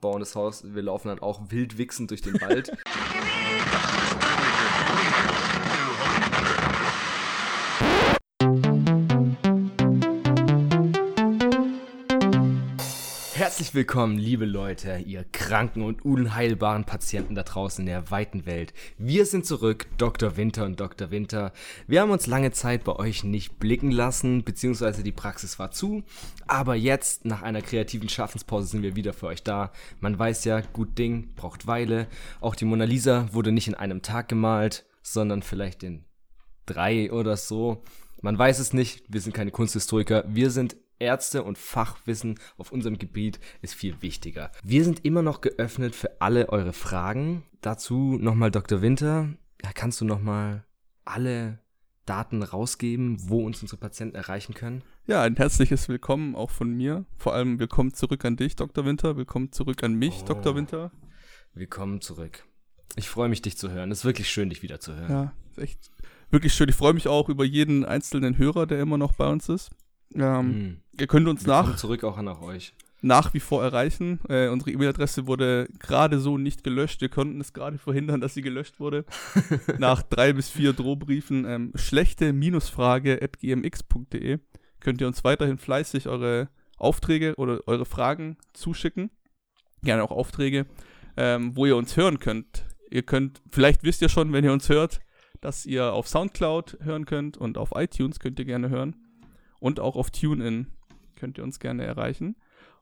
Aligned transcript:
bauen 0.00 0.20
das 0.20 0.34
Haus, 0.34 0.74
wir 0.74 0.82
laufen 0.82 1.08
dann 1.08 1.20
auch 1.20 1.50
wild 1.50 1.78
wichsend 1.78 2.10
durch 2.10 2.22
den 2.22 2.40
Wald. 2.40 2.76
Herzlich 13.60 13.74
willkommen, 13.74 14.16
liebe 14.16 14.46
Leute, 14.46 15.02
ihr 15.04 15.22
kranken 15.22 15.82
und 15.82 16.02
unheilbaren 16.02 16.86
Patienten 16.86 17.34
da 17.34 17.42
draußen 17.42 17.82
in 17.82 17.88
der 17.88 18.10
weiten 18.10 18.46
Welt. 18.46 18.72
Wir 18.96 19.26
sind 19.26 19.44
zurück, 19.44 19.86
Dr. 19.98 20.38
Winter 20.38 20.64
und 20.64 20.80
Dr. 20.80 21.10
Winter. 21.10 21.52
Wir 21.86 22.00
haben 22.00 22.10
uns 22.10 22.26
lange 22.26 22.52
Zeit 22.52 22.84
bei 22.84 22.96
euch 22.96 23.22
nicht 23.22 23.58
blicken 23.58 23.90
lassen, 23.90 24.44
beziehungsweise 24.44 25.02
die 25.02 25.12
Praxis 25.12 25.58
war 25.58 25.72
zu. 25.72 26.04
Aber 26.46 26.74
jetzt, 26.74 27.26
nach 27.26 27.42
einer 27.42 27.60
kreativen 27.60 28.08
Schaffenspause, 28.08 28.66
sind 28.66 28.82
wir 28.82 28.96
wieder 28.96 29.12
für 29.12 29.26
euch 29.26 29.42
da. 29.42 29.72
Man 30.00 30.18
weiß 30.18 30.46
ja, 30.46 30.62
gut 30.62 30.96
Ding 30.96 31.34
braucht 31.36 31.66
Weile. 31.66 32.06
Auch 32.40 32.54
die 32.54 32.64
Mona 32.64 32.84
Lisa 32.84 33.28
wurde 33.34 33.52
nicht 33.52 33.68
in 33.68 33.74
einem 33.74 34.00
Tag 34.00 34.30
gemalt, 34.30 34.86
sondern 35.02 35.42
vielleicht 35.42 35.82
in 35.82 36.06
drei 36.64 37.12
oder 37.12 37.36
so. 37.36 37.82
Man 38.22 38.38
weiß 38.38 38.58
es 38.58 38.72
nicht, 38.72 39.04
wir 39.12 39.20
sind 39.20 39.34
keine 39.36 39.50
Kunsthistoriker, 39.50 40.24
wir 40.28 40.50
sind 40.50 40.76
Ärzte 41.00 41.42
und 41.42 41.58
Fachwissen 41.58 42.38
auf 42.58 42.70
unserem 42.70 42.98
Gebiet 42.98 43.40
ist 43.62 43.74
viel 43.74 44.00
wichtiger. 44.02 44.52
Wir 44.62 44.84
sind 44.84 45.04
immer 45.04 45.22
noch 45.22 45.40
geöffnet 45.40 45.94
für 45.94 46.20
alle 46.20 46.50
eure 46.50 46.72
Fragen. 46.72 47.42
Dazu 47.62 48.18
nochmal 48.20 48.50
Dr. 48.50 48.82
Winter. 48.82 49.30
Kannst 49.74 50.00
du 50.00 50.04
nochmal 50.04 50.64
alle 51.04 51.58
Daten 52.06 52.42
rausgeben, 52.42 53.16
wo 53.28 53.44
uns 53.44 53.62
unsere 53.62 53.80
Patienten 53.80 54.16
erreichen 54.16 54.54
können? 54.54 54.82
Ja, 55.06 55.22
ein 55.22 55.36
herzliches 55.36 55.88
Willkommen 55.88 56.34
auch 56.36 56.50
von 56.50 56.70
mir. 56.70 57.04
Vor 57.16 57.34
allem 57.34 57.58
willkommen 57.58 57.94
zurück 57.94 58.24
an 58.24 58.36
dich, 58.36 58.56
Dr. 58.56 58.84
Winter. 58.84 59.16
Willkommen 59.16 59.52
zurück 59.52 59.82
an 59.82 59.94
mich, 59.94 60.20
oh, 60.22 60.26
Dr. 60.26 60.54
Winter. 60.54 60.92
Willkommen 61.54 62.00
zurück. 62.00 62.44
Ich 62.96 63.08
freue 63.08 63.28
mich, 63.28 63.42
dich 63.42 63.56
zu 63.56 63.70
hören. 63.70 63.90
Es 63.90 64.00
ist 64.00 64.04
wirklich 64.04 64.28
schön, 64.28 64.50
dich 64.50 64.62
wieder 64.62 64.80
zu 64.80 64.94
hören. 64.94 65.10
Ja, 65.10 65.32
ist 65.50 65.58
echt 65.58 65.90
wirklich 66.30 66.52
schön. 66.52 66.68
Ich 66.68 66.74
freue 66.74 66.92
mich 66.92 67.08
auch 67.08 67.28
über 67.28 67.44
jeden 67.44 67.84
einzelnen 67.84 68.36
Hörer, 68.36 68.66
der 68.66 68.80
immer 68.80 68.98
noch 68.98 69.14
bei 69.14 69.26
uns 69.26 69.48
ist. 69.48 69.70
Ähm, 70.14 70.46
mhm. 70.46 70.76
Ihr 70.98 71.06
könnt 71.06 71.28
uns 71.28 71.44
Wir 71.44 71.52
nach 71.52 71.76
zurück 71.76 72.04
auch 72.04 72.20
nach 72.20 72.42
euch 72.42 72.74
nach 73.02 73.34
wie 73.34 73.40
vor 73.40 73.62
erreichen. 73.62 74.20
Äh, 74.28 74.48
unsere 74.48 74.70
E-Mail-Adresse 74.72 75.26
wurde 75.26 75.68
gerade 75.78 76.18
so 76.20 76.38
nicht 76.38 76.64
gelöscht. 76.64 77.00
Wir 77.00 77.08
konnten 77.08 77.40
es 77.40 77.52
gerade 77.52 77.78
verhindern, 77.78 78.20
dass 78.20 78.34
sie 78.34 78.42
gelöscht 78.42 78.80
wurde. 78.80 79.04
Nach 79.78 80.02
drei 80.02 80.32
bis 80.32 80.50
vier 80.50 80.72
Drohbriefen. 80.72 81.44
Ähm, 81.46 81.70
schlechte-frage.gmx.de 81.74 84.38
könnt 84.80 85.00
ihr 85.00 85.06
uns 85.06 85.22
weiterhin 85.24 85.58
fleißig 85.58 86.08
eure 86.08 86.48
Aufträge 86.76 87.34
oder 87.36 87.60
eure 87.66 87.84
Fragen 87.84 88.36
zuschicken. 88.52 89.10
Gerne 89.82 90.02
auch 90.02 90.10
Aufträge, 90.10 90.66
ähm, 91.16 91.56
wo 91.56 91.66
ihr 91.66 91.76
uns 91.76 91.96
hören 91.96 92.18
könnt. 92.18 92.64
Ihr 92.90 93.02
könnt, 93.02 93.40
vielleicht 93.50 93.84
wisst 93.84 94.02
ihr 94.02 94.08
schon, 94.08 94.32
wenn 94.32 94.44
ihr 94.44 94.52
uns 94.52 94.68
hört, 94.68 95.00
dass 95.40 95.64
ihr 95.64 95.92
auf 95.92 96.08
Soundcloud 96.08 96.78
hören 96.82 97.06
könnt 97.06 97.38
und 97.38 97.56
auf 97.56 97.70
iTunes 97.74 98.20
könnt 98.20 98.38
ihr 98.38 98.44
gerne 98.44 98.68
hören 98.68 98.94
und 99.60 99.78
auch 99.78 99.96
auf 99.96 100.10
TuneIn 100.10 100.66
könnt 101.16 101.38
ihr 101.38 101.44
uns 101.44 101.60
gerne 101.60 101.84
erreichen. 101.84 102.36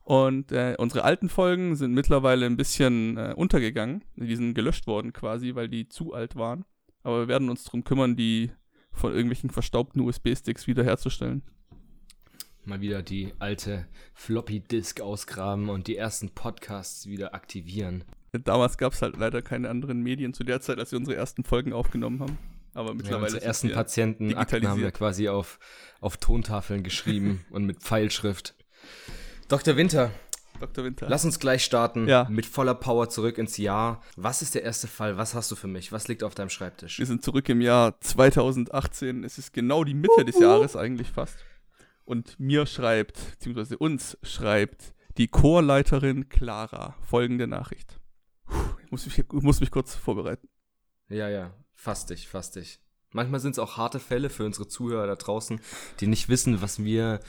Und 0.04 0.52
äh, 0.52 0.74
unsere 0.78 1.04
alten 1.04 1.28
Folgen 1.28 1.76
sind 1.76 1.92
mittlerweile 1.92 2.46
ein 2.46 2.56
bisschen 2.56 3.18
äh, 3.18 3.34
untergegangen. 3.36 4.04
Die 4.16 4.36
sind 4.36 4.54
gelöscht 4.54 4.86
worden 4.86 5.12
quasi, 5.12 5.54
weil 5.54 5.68
die 5.68 5.88
zu 5.90 6.14
alt 6.14 6.34
waren. 6.36 6.64
Aber 7.02 7.20
wir 7.20 7.28
werden 7.28 7.50
uns 7.50 7.64
darum 7.64 7.84
kümmern, 7.84 8.16
die 8.16 8.50
von 8.90 9.12
irgendwelchen 9.12 9.50
verstaubten 9.50 10.00
USB-Sticks 10.00 10.66
wiederherzustellen. 10.66 11.42
Mal 12.64 12.80
wieder 12.80 13.02
die 13.02 13.32
alte 13.38 13.86
Floppy-Disk 14.14 15.00
ausgraben 15.00 15.68
und 15.68 15.88
die 15.88 15.96
ersten 15.96 16.30
Podcasts 16.30 17.06
wieder 17.06 17.34
aktivieren. 17.34 18.04
Damals 18.32 18.76
gab 18.78 18.92
es 18.92 19.02
halt 19.02 19.16
leider 19.16 19.42
keine 19.42 19.70
anderen 19.70 20.02
Medien 20.02 20.34
zu 20.34 20.44
der 20.44 20.60
Zeit, 20.60 20.78
als 20.78 20.92
wir 20.92 20.98
unsere 20.98 21.16
ersten 21.16 21.44
Folgen 21.44 21.72
aufgenommen 21.72 22.20
haben. 22.20 22.38
Aber 22.78 22.94
mittlerweile. 22.94 23.38
Ja, 23.38 23.42
ersten 23.42 23.72
Patientenakten 23.72 24.68
haben 24.68 24.80
wir 24.80 24.92
quasi 24.92 25.28
auf, 25.28 25.58
auf 26.00 26.16
Tontafeln 26.16 26.84
geschrieben 26.84 27.44
und 27.50 27.64
mit 27.64 27.82
Pfeilschrift. 27.82 28.54
Dr. 29.48 29.76
Winter. 29.76 30.12
Dr. 30.60 30.84
Winter. 30.84 31.08
Lass 31.08 31.24
uns 31.24 31.40
gleich 31.40 31.64
starten. 31.64 32.06
Ja. 32.06 32.28
Mit 32.30 32.46
voller 32.46 32.76
Power 32.76 33.08
zurück 33.08 33.36
ins 33.36 33.56
Jahr. 33.56 34.00
Was 34.14 34.42
ist 34.42 34.54
der 34.54 34.62
erste 34.62 34.86
Fall? 34.86 35.16
Was 35.16 35.34
hast 35.34 35.50
du 35.50 35.56
für 35.56 35.66
mich? 35.66 35.90
Was 35.90 36.06
liegt 36.06 36.22
auf 36.22 36.36
deinem 36.36 36.50
Schreibtisch? 36.50 37.00
Wir 37.00 37.06
sind 37.06 37.24
zurück 37.24 37.48
im 37.48 37.60
Jahr 37.60 38.00
2018. 38.00 39.24
Es 39.24 39.38
ist 39.38 39.52
genau 39.52 39.82
die 39.82 39.94
Mitte 39.94 40.24
des 40.24 40.38
Jahres 40.38 40.76
eigentlich 40.76 41.10
fast. 41.10 41.36
Und 42.04 42.38
mir 42.38 42.64
schreibt, 42.66 43.32
beziehungsweise 43.32 43.76
uns 43.76 44.16
schreibt, 44.22 44.94
die 45.16 45.26
Chorleiterin 45.26 46.28
Clara 46.28 46.94
folgende 47.02 47.48
Nachricht. 47.48 47.98
Ich 48.84 48.92
muss 48.92 49.04
mich, 49.04 49.18
ich 49.18 49.42
muss 49.42 49.58
mich 49.58 49.72
kurz 49.72 49.96
vorbereiten. 49.96 50.48
Ja, 51.08 51.28
ja. 51.28 51.52
Fass 51.78 52.06
dich. 52.06 52.80
Manchmal 53.12 53.38
sind 53.38 53.52
es 53.52 53.58
auch 53.60 53.76
harte 53.76 54.00
Fälle 54.00 54.30
für 54.30 54.44
unsere 54.44 54.66
Zuhörer 54.66 55.06
da 55.06 55.14
draußen, 55.14 55.60
die 56.00 56.08
nicht 56.08 56.28
wissen, 56.28 56.60
was 56.60 56.82
wir 56.82 57.20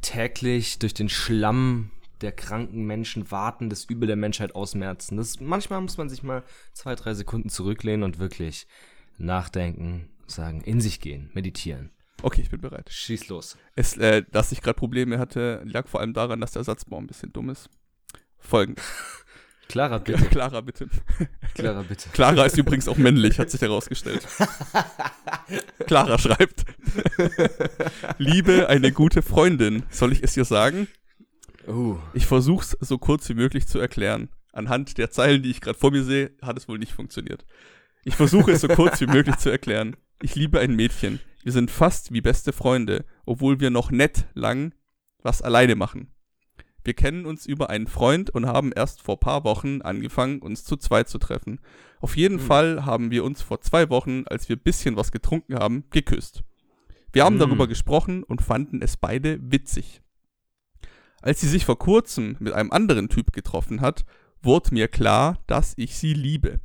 täglich 0.00 0.78
durch 0.78 0.94
den 0.94 1.08
Schlamm 1.08 1.90
der 2.20 2.30
kranken 2.30 2.84
Menschen 2.86 3.30
warten, 3.32 3.68
das 3.68 3.84
Übel 3.84 4.06
der 4.06 4.16
Menschheit 4.16 4.54
ausmerzen. 4.54 5.16
Das, 5.16 5.40
manchmal 5.40 5.80
muss 5.80 5.98
man 5.98 6.08
sich 6.08 6.22
mal 6.22 6.44
zwei, 6.72 6.94
drei 6.94 7.14
Sekunden 7.14 7.50
zurücklehnen 7.50 8.04
und 8.04 8.20
wirklich 8.20 8.68
nachdenken, 9.18 10.08
sagen, 10.28 10.62
in 10.62 10.80
sich 10.80 11.00
gehen, 11.00 11.30
meditieren. 11.34 11.90
Okay, 12.22 12.40
ich 12.40 12.50
bin 12.50 12.60
bereit. 12.60 12.88
Schieß 12.88 13.28
los. 13.28 13.58
Es, 13.74 13.96
äh, 13.96 14.22
dass 14.30 14.52
ich 14.52 14.62
gerade 14.62 14.78
Probleme 14.78 15.18
hatte, 15.18 15.62
lag 15.64 15.88
vor 15.88 16.00
allem 16.00 16.14
daran, 16.14 16.40
dass 16.40 16.52
der 16.52 16.64
Satzbau 16.64 16.98
ein 16.98 17.08
bisschen 17.08 17.32
dumm 17.32 17.50
ist. 17.50 17.68
Folgendes. 18.38 18.84
Clara, 19.68 19.98
bitte. 20.04 20.24
Clara, 20.26 20.60
bitte. 20.60 20.88
Clara, 21.54 21.82
bitte. 21.82 22.08
Clara 22.12 22.44
ist 22.44 22.56
übrigens 22.56 22.88
auch 22.88 22.96
männlich, 22.96 23.38
hat 23.38 23.50
sich 23.50 23.60
herausgestellt. 23.60 24.26
Clara 25.86 26.18
schreibt. 26.18 26.64
Liebe 28.18 28.68
eine 28.68 28.92
gute 28.92 29.22
Freundin. 29.22 29.84
Soll 29.90 30.12
ich 30.12 30.22
es 30.22 30.36
ihr 30.36 30.44
sagen? 30.44 30.88
Uh. 31.66 31.98
Ich 32.14 32.26
versuch's 32.26 32.76
so 32.80 32.98
kurz 32.98 33.28
wie 33.28 33.34
möglich 33.34 33.66
zu 33.66 33.78
erklären. 33.78 34.28
Anhand 34.52 34.98
der 34.98 35.10
Zeilen, 35.10 35.42
die 35.42 35.50
ich 35.50 35.60
gerade 35.60 35.78
vor 35.78 35.90
mir 35.90 36.04
sehe, 36.04 36.30
hat 36.40 36.56
es 36.56 36.68
wohl 36.68 36.78
nicht 36.78 36.92
funktioniert. 36.92 37.44
Ich 38.04 38.14
versuche 38.14 38.52
es 38.52 38.60
so 38.60 38.68
kurz 38.68 39.00
wie 39.00 39.06
möglich 39.06 39.36
zu 39.36 39.50
erklären. 39.50 39.96
Ich 40.22 40.34
liebe 40.36 40.60
ein 40.60 40.74
Mädchen. 40.74 41.20
Wir 41.42 41.52
sind 41.52 41.70
fast 41.70 42.12
wie 42.12 42.20
beste 42.20 42.52
Freunde, 42.52 43.04
obwohl 43.26 43.60
wir 43.60 43.70
noch 43.70 43.90
nett 43.90 44.26
lang 44.34 44.72
was 45.22 45.42
alleine 45.42 45.74
machen. 45.74 46.12
Wir 46.86 46.94
kennen 46.94 47.26
uns 47.26 47.46
über 47.46 47.68
einen 47.68 47.88
Freund 47.88 48.30
und 48.30 48.46
haben 48.46 48.70
erst 48.70 49.02
vor 49.02 49.18
paar 49.18 49.42
Wochen 49.42 49.82
angefangen, 49.82 50.38
uns 50.38 50.62
zu 50.62 50.76
zweit 50.76 51.08
zu 51.08 51.18
treffen. 51.18 51.58
Auf 51.98 52.16
jeden 52.16 52.36
mhm. 52.36 52.40
Fall 52.40 52.86
haben 52.86 53.10
wir 53.10 53.24
uns 53.24 53.42
vor 53.42 53.60
zwei 53.60 53.90
Wochen, 53.90 54.22
als 54.26 54.48
wir 54.48 54.54
bisschen 54.54 54.94
was 54.94 55.10
getrunken 55.10 55.56
haben, 55.56 55.82
geküsst. 55.90 56.44
Wir 57.12 57.24
haben 57.24 57.34
mhm. 57.34 57.40
darüber 57.40 57.66
gesprochen 57.66 58.22
und 58.22 58.40
fanden 58.40 58.82
es 58.82 58.96
beide 58.96 59.40
witzig. 59.42 60.00
Als 61.22 61.40
sie 61.40 61.48
sich 61.48 61.64
vor 61.64 61.76
kurzem 61.76 62.36
mit 62.38 62.52
einem 62.52 62.70
anderen 62.70 63.08
Typ 63.08 63.32
getroffen 63.32 63.80
hat, 63.80 64.04
wurde 64.40 64.72
mir 64.72 64.86
klar, 64.86 65.42
dass 65.48 65.74
ich 65.76 65.96
sie 65.96 66.14
liebe. 66.14 66.60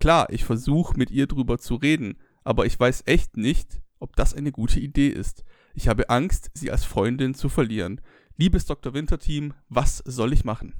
Klar, 0.00 0.28
ich 0.28 0.44
versuche 0.44 0.98
mit 0.98 1.10
ihr 1.10 1.26
drüber 1.26 1.56
zu 1.56 1.76
reden, 1.76 2.18
aber 2.44 2.66
ich 2.66 2.78
weiß 2.78 3.04
echt 3.06 3.38
nicht, 3.38 3.80
ob 4.00 4.16
das 4.16 4.34
eine 4.34 4.52
gute 4.52 4.80
Idee 4.80 5.08
ist. 5.08 5.44
Ich 5.72 5.88
habe 5.88 6.10
Angst, 6.10 6.50
sie 6.52 6.70
als 6.70 6.84
Freundin 6.84 7.32
zu 7.32 7.48
verlieren. 7.48 8.02
Liebes 8.38 8.66
Dr. 8.66 8.92
Winter-Team, 8.92 9.54
was 9.70 9.98
soll 10.04 10.34
ich 10.34 10.44
machen? 10.44 10.74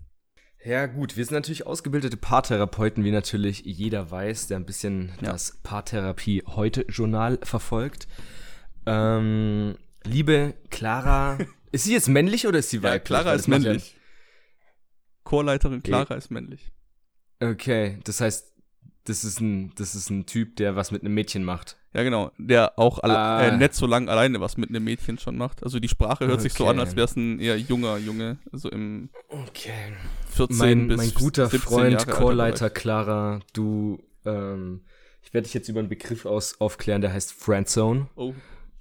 Ja, 0.63 0.85
gut, 0.87 1.17
wir 1.17 1.25
sind 1.25 1.35
natürlich 1.35 1.65
ausgebildete 1.67 2.19
Paartherapeuten, 2.19 3.03
wie 3.03 3.11
natürlich 3.11 3.63
jeder 3.65 4.11
weiß, 4.11 4.49
der 4.49 4.59
ein 4.59 4.67
bisschen 4.67 5.13
ja. 5.23 5.33
das 5.33 5.59
Paartherapie 5.63 6.43
heute 6.47 6.83
Journal 6.83 7.39
verfolgt. 7.43 8.09
Ähm, 8.85 9.77
liebe 10.05 10.55
Clara, 10.71 11.39
ist 11.73 11.85
sie 11.85 11.95
jetzt 11.95 12.09
männlich 12.09 12.47
oder 12.47 12.59
ist 12.59 12.69
sie 12.69 12.83
weiblich? 12.83 13.11
Ja, 13.11 13.21
Clara 13.23 13.33
ist 13.35 13.49
männlich. 13.49 13.97
Chorleiterin 15.25 15.83
Clara 15.83 16.03
okay. 16.03 16.19
ist 16.19 16.31
männlich. 16.31 16.73
Okay, 17.41 18.01
das 18.05 18.21
heißt, 18.21 18.53
das 19.09 19.25
ist 19.25 19.41
ein, 19.41 19.73
das 19.77 19.95
ist 19.95 20.11
ein 20.11 20.27
Typ, 20.27 20.57
der 20.57 20.77
was 20.77 20.91
mit 20.91 21.03
einem 21.03 21.15
Mädchen 21.15 21.45
macht. 21.45 21.77
Ja, 21.95 22.03
genau. 22.03 22.31
Der 22.37 22.79
auch 22.79 23.03
ah. 23.03 23.47
äh, 23.47 23.57
nicht 23.57 23.75
so 23.75 23.87
lang 23.87 24.09
alleine 24.09 24.41
was 24.41 24.57
mit 24.57 24.69
einem 24.69 24.85
Mädchen 24.85 25.19
schon 25.19 25.37
macht. 25.39 25.63
Also 25.63 25.81
die 25.81 25.89
Sprache 25.89 26.27
hört 26.27 26.41
okay. 26.41 26.43
sich 26.43 26.55
so 26.55 26.67
an, 26.67 26.79
als 26.79 26.95
wäre 26.97 27.07
es 27.07 27.17
ein 27.17 27.41
eher 27.41 27.57
junger 27.57 27.97
Junge. 27.97 28.39
So 28.53 28.69
im 28.69 29.09
okay. 29.29 29.95
14 30.31 30.57
mein, 30.59 30.89
bis 30.89 30.97
Mein 30.99 31.15
guter 31.15 31.49
Freund, 31.49 32.07
Chorleiter 32.07 32.69
Clara, 32.69 33.41
du, 33.55 34.03
ähm, 34.27 34.83
ich 35.23 35.33
werde 35.33 35.45
dich 35.45 35.55
jetzt 35.55 35.69
über 35.69 35.81
einen 35.81 35.89
Begriff 35.89 36.27
aus, 36.27 36.61
aufklären, 36.61 37.01
der 37.01 37.13
heißt 37.13 37.33
Friendzone. 37.33 38.09
Oh. 38.17 38.35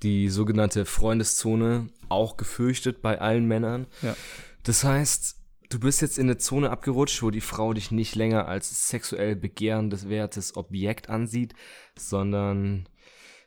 Die 0.03 0.27
sogenannte 0.27 0.85
Freundeszone, 0.85 1.87
auch 2.09 2.35
gefürchtet 2.35 3.01
bei 3.01 3.21
allen 3.21 3.45
Männern. 3.45 3.87
Ja. 4.01 4.15
Das 4.63 4.83
heißt, 4.83 5.34
du 5.69 5.79
bist 5.79 6.01
jetzt 6.01 6.17
in 6.17 6.27
eine 6.27 6.37
Zone 6.37 6.69
abgerutscht, 6.69 7.21
wo 7.23 7.31
die 7.31 7.41
Frau 7.41 7.73
dich 7.73 7.91
nicht 7.91 8.15
länger 8.15 8.47
als 8.47 8.89
sexuell 8.89 9.35
begehrendes 9.35 10.09
wertes 10.09 10.55
Objekt 10.55 11.09
ansieht, 11.09 11.53
sondern 11.97 12.87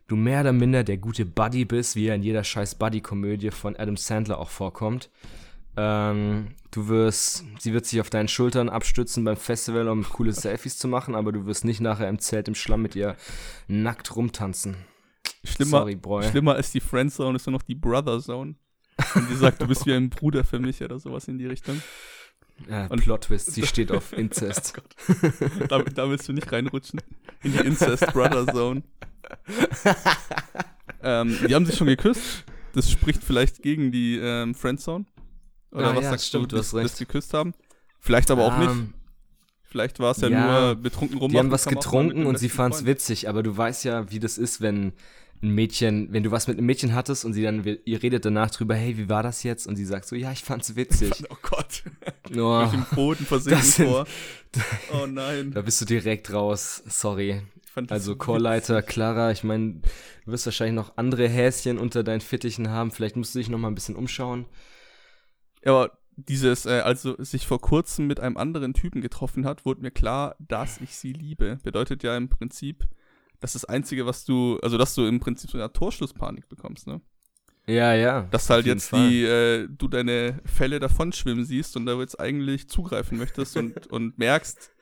du 0.07 0.17
mehr 0.17 0.41
oder 0.41 0.53
minder 0.53 0.85
der 0.85 0.99
gute 0.99 1.27
Buddy 1.27 1.65
bist, 1.65 1.97
wie 1.97 2.07
er 2.07 2.15
in 2.15 2.23
jeder 2.23 2.45
scheiß 2.45 2.77
Buddy-Komödie 2.77 3.51
von 3.51 3.77
Adam 3.77 3.97
Sandler 3.97 4.39
auch 4.39 4.51
vorkommt. 4.51 5.11
Ähm, 5.77 6.49
du 6.73 6.89
wirst, 6.89 7.45
sie 7.61 7.73
wird 7.73 7.87
sich 7.87 8.01
auf 8.01 8.11
deinen 8.11 8.27
Schultern 8.27 8.69
abstützen 8.69 9.23
beim 9.25 9.37
Festival, 9.37 9.89
um 9.89 10.03
coole 10.03 10.33
Selfies 10.33 10.77
zu 10.77 10.89
machen, 10.89 11.15
aber 11.15 11.31
du 11.31 11.47
wirst 11.47 11.65
nicht 11.65 11.81
nachher 11.81 12.09
im 12.09 12.19
Zelt 12.19 12.49
im 12.49 12.57
Schlamm 12.57 12.83
mit 12.83 12.97
ihr 12.97 13.17
nackt 13.69 14.17
rumtanzen. 14.17 14.77
Schlimmer, 15.45 15.71
Sorry, 15.71 15.95
Boy. 15.95 16.25
schlimmer 16.25 16.55
als 16.55 16.73
die 16.73 16.81
Friendzone 16.81 17.37
ist 17.37 17.47
nur 17.47 17.53
noch 17.53 17.63
die 17.63 17.77
Brother 17.77 18.19
Zone. 18.21 18.57
Und 19.15 19.31
die 19.31 19.37
sagt, 19.37 19.61
du 19.61 19.67
bist 19.67 19.87
wie 19.87 19.93
ein 19.93 20.11
Bruder 20.11 20.45
für 20.45 20.59
mich 20.59 20.83
oder 20.83 20.99
sowas 20.99 21.29
in 21.29 21.39
die 21.39 21.47
Richtung. 21.47 21.81
Ja, 22.69 22.87
und 22.87 23.03
Plot 23.03 23.23
Twist, 23.23 23.53
sie 23.53 23.67
steht 23.67 23.93
auf 23.93 24.13
Inzest. 24.17 24.81
Oh 25.09 25.67
da, 25.69 25.83
da, 25.83 26.11
willst 26.11 26.29
du 26.29 26.33
nicht 26.33 26.51
reinrutschen. 26.51 27.01
In 27.43 27.53
die 27.53 27.59
Incest 27.59 28.07
Brother 28.13 28.47
Zone. 28.53 28.83
ähm, 31.03 31.39
die 31.49 31.55
haben 31.55 31.67
sich 31.67 31.77
schon 31.77 31.87
geküsst. 31.87 32.45
Das 32.75 32.91
spricht 32.91 33.23
vielleicht 33.23 33.63
gegen 33.63 33.93
die 33.93 34.17
ähm, 34.17 34.55
Friendzone. 34.55 35.05
Oder 35.71 35.89
ah, 35.89 35.97
was 35.97 36.05
ja, 36.05 36.11
sagst 36.11 36.27
stimmt, 36.27 36.53
du, 36.53 36.57
dass, 36.57 36.71
die 36.71 37.05
geküsst 37.05 37.35
haben? 37.35 37.55
Vielleicht 38.01 38.31
aber 38.31 38.45
auch 38.47 38.55
um, 38.55 38.61
nicht. 38.61 38.71
Ähm, 38.71 38.95
vielleicht 39.63 40.01
war 40.01 40.13
es 40.13 40.21
ja, 40.21 40.29
ja, 40.29 40.61
nur 40.61 40.75
betrunken 40.77 41.19
rum. 41.19 41.31
Die 41.31 41.39
haben 41.39 41.51
was 41.51 41.67
getrunken 41.67 42.27
und 42.27 42.39
sie 42.39 42.49
fand 42.49 42.75
es 42.75 42.85
witzig, 42.85 43.29
aber 43.29 43.43
du 43.43 43.57
weißt 43.57 43.85
ja, 43.85 44.11
wie 44.11 44.19
das 44.19 44.39
ist, 44.39 44.61
wenn 44.61 44.93
ein 45.43 45.51
Mädchen, 45.51 46.13
wenn 46.13 46.23
du 46.23 46.31
was 46.31 46.49
mit 46.49 46.59
einem 46.59 46.67
Mädchen 46.67 46.95
hattest 46.95 47.25
und 47.25 47.33
sie 47.33 47.43
dann, 47.43 47.65
ihr 47.85 48.03
redet 48.03 48.25
danach 48.25 48.51
drüber, 48.51 48.75
hey, 48.75 48.99
wie 48.99 49.09
war 49.09 49.23
das 49.23 49.43
jetzt? 49.43 49.67
Und 49.67 49.77
sie 49.77 49.85
sagt 49.85 50.07
so, 50.07 50.17
ja, 50.17 50.33
ich 50.33 50.43
fand's 50.43 50.75
witzig. 50.77 51.13
oh 51.31 51.37
Gott. 51.43 51.83
Oh, 52.37 52.63
ich 52.67 52.75
im 52.75 52.85
Boden 52.95 53.25
versinken 53.25 53.63
vor. 53.87 54.07
oh 54.93 55.07
nein. 55.07 55.51
Da 55.51 55.63
bist 55.63 55.81
du 55.81 55.87
direkt 55.87 56.31
raus. 56.31 56.83
Sorry. 56.87 57.41
Also 57.89 58.17
Chorleiter, 58.17 58.83
Clara, 58.83 59.31
ich 59.31 59.45
meine, 59.45 59.81
du 60.27 60.33
wirst 60.33 60.45
wahrscheinlich 60.45 60.75
noch 60.75 60.99
andere 60.99 61.27
Häschen 61.27 61.79
unter 61.79 62.05
deinen 62.05 62.21
Fittichen 62.21 62.69
haben. 62.69 62.91
Vielleicht 62.91 63.17
musst 63.17 63.35
du 63.35 63.39
dich 63.39 63.49
noch 63.49 63.57
mal 63.57 63.69
ein 63.69 63.75
bisschen 63.75 63.97
umschauen. 63.97 64.45
Ja, 65.65 65.73
aber 65.73 65.99
dieses, 66.17 66.67
äh, 66.67 66.81
also 66.81 67.17
sich 67.23 67.47
vor 67.47 67.61
kurzem 67.61 68.07
mit 68.07 68.21
einem 68.21 68.37
anderen 68.37 68.75
Typen 68.75 69.01
getroffen 69.01 69.47
hat, 69.47 69.65
wurde 69.65 69.81
mir 69.81 69.91
klar, 69.91 70.37
dass 70.39 70.83
ich 70.83 70.97
sie 70.97 71.13
liebe. 71.13 71.59
Bedeutet 71.63 72.03
ja 72.03 72.17
im 72.17 72.29
Prinzip, 72.29 72.89
das 73.41 73.55
ist 73.55 73.63
das 73.63 73.69
Einzige, 73.69 74.07
was 74.07 74.25
du, 74.25 74.59
also 74.63 74.79
dass 74.79 74.95
du 74.95 75.07
im 75.07 75.21
Prinzip 75.21 75.51
so 75.51 75.59
eine 75.59 75.73
Torschlusspanik 75.73 76.49
bekommst, 76.49 76.87
ne? 76.87 77.01
Ja, 77.67 77.93
ja. 77.93 78.23
Dass 78.31 78.49
halt 78.49 78.65
jetzt 78.65 78.93
die, 78.93 79.25
äh, 79.25 79.69
du 79.69 79.89
deine 79.89 80.41
Fälle 80.47 80.79
davon 80.81 81.13
schwimmen 81.13 81.45
siehst 81.45 81.77
und 81.77 81.85
da 81.85 81.99
jetzt 81.99 82.19
eigentlich 82.19 82.69
zugreifen 82.69 83.19
möchtest 83.19 83.59
und, 83.59 83.87
und 83.93 84.19
merkst, 84.19 84.73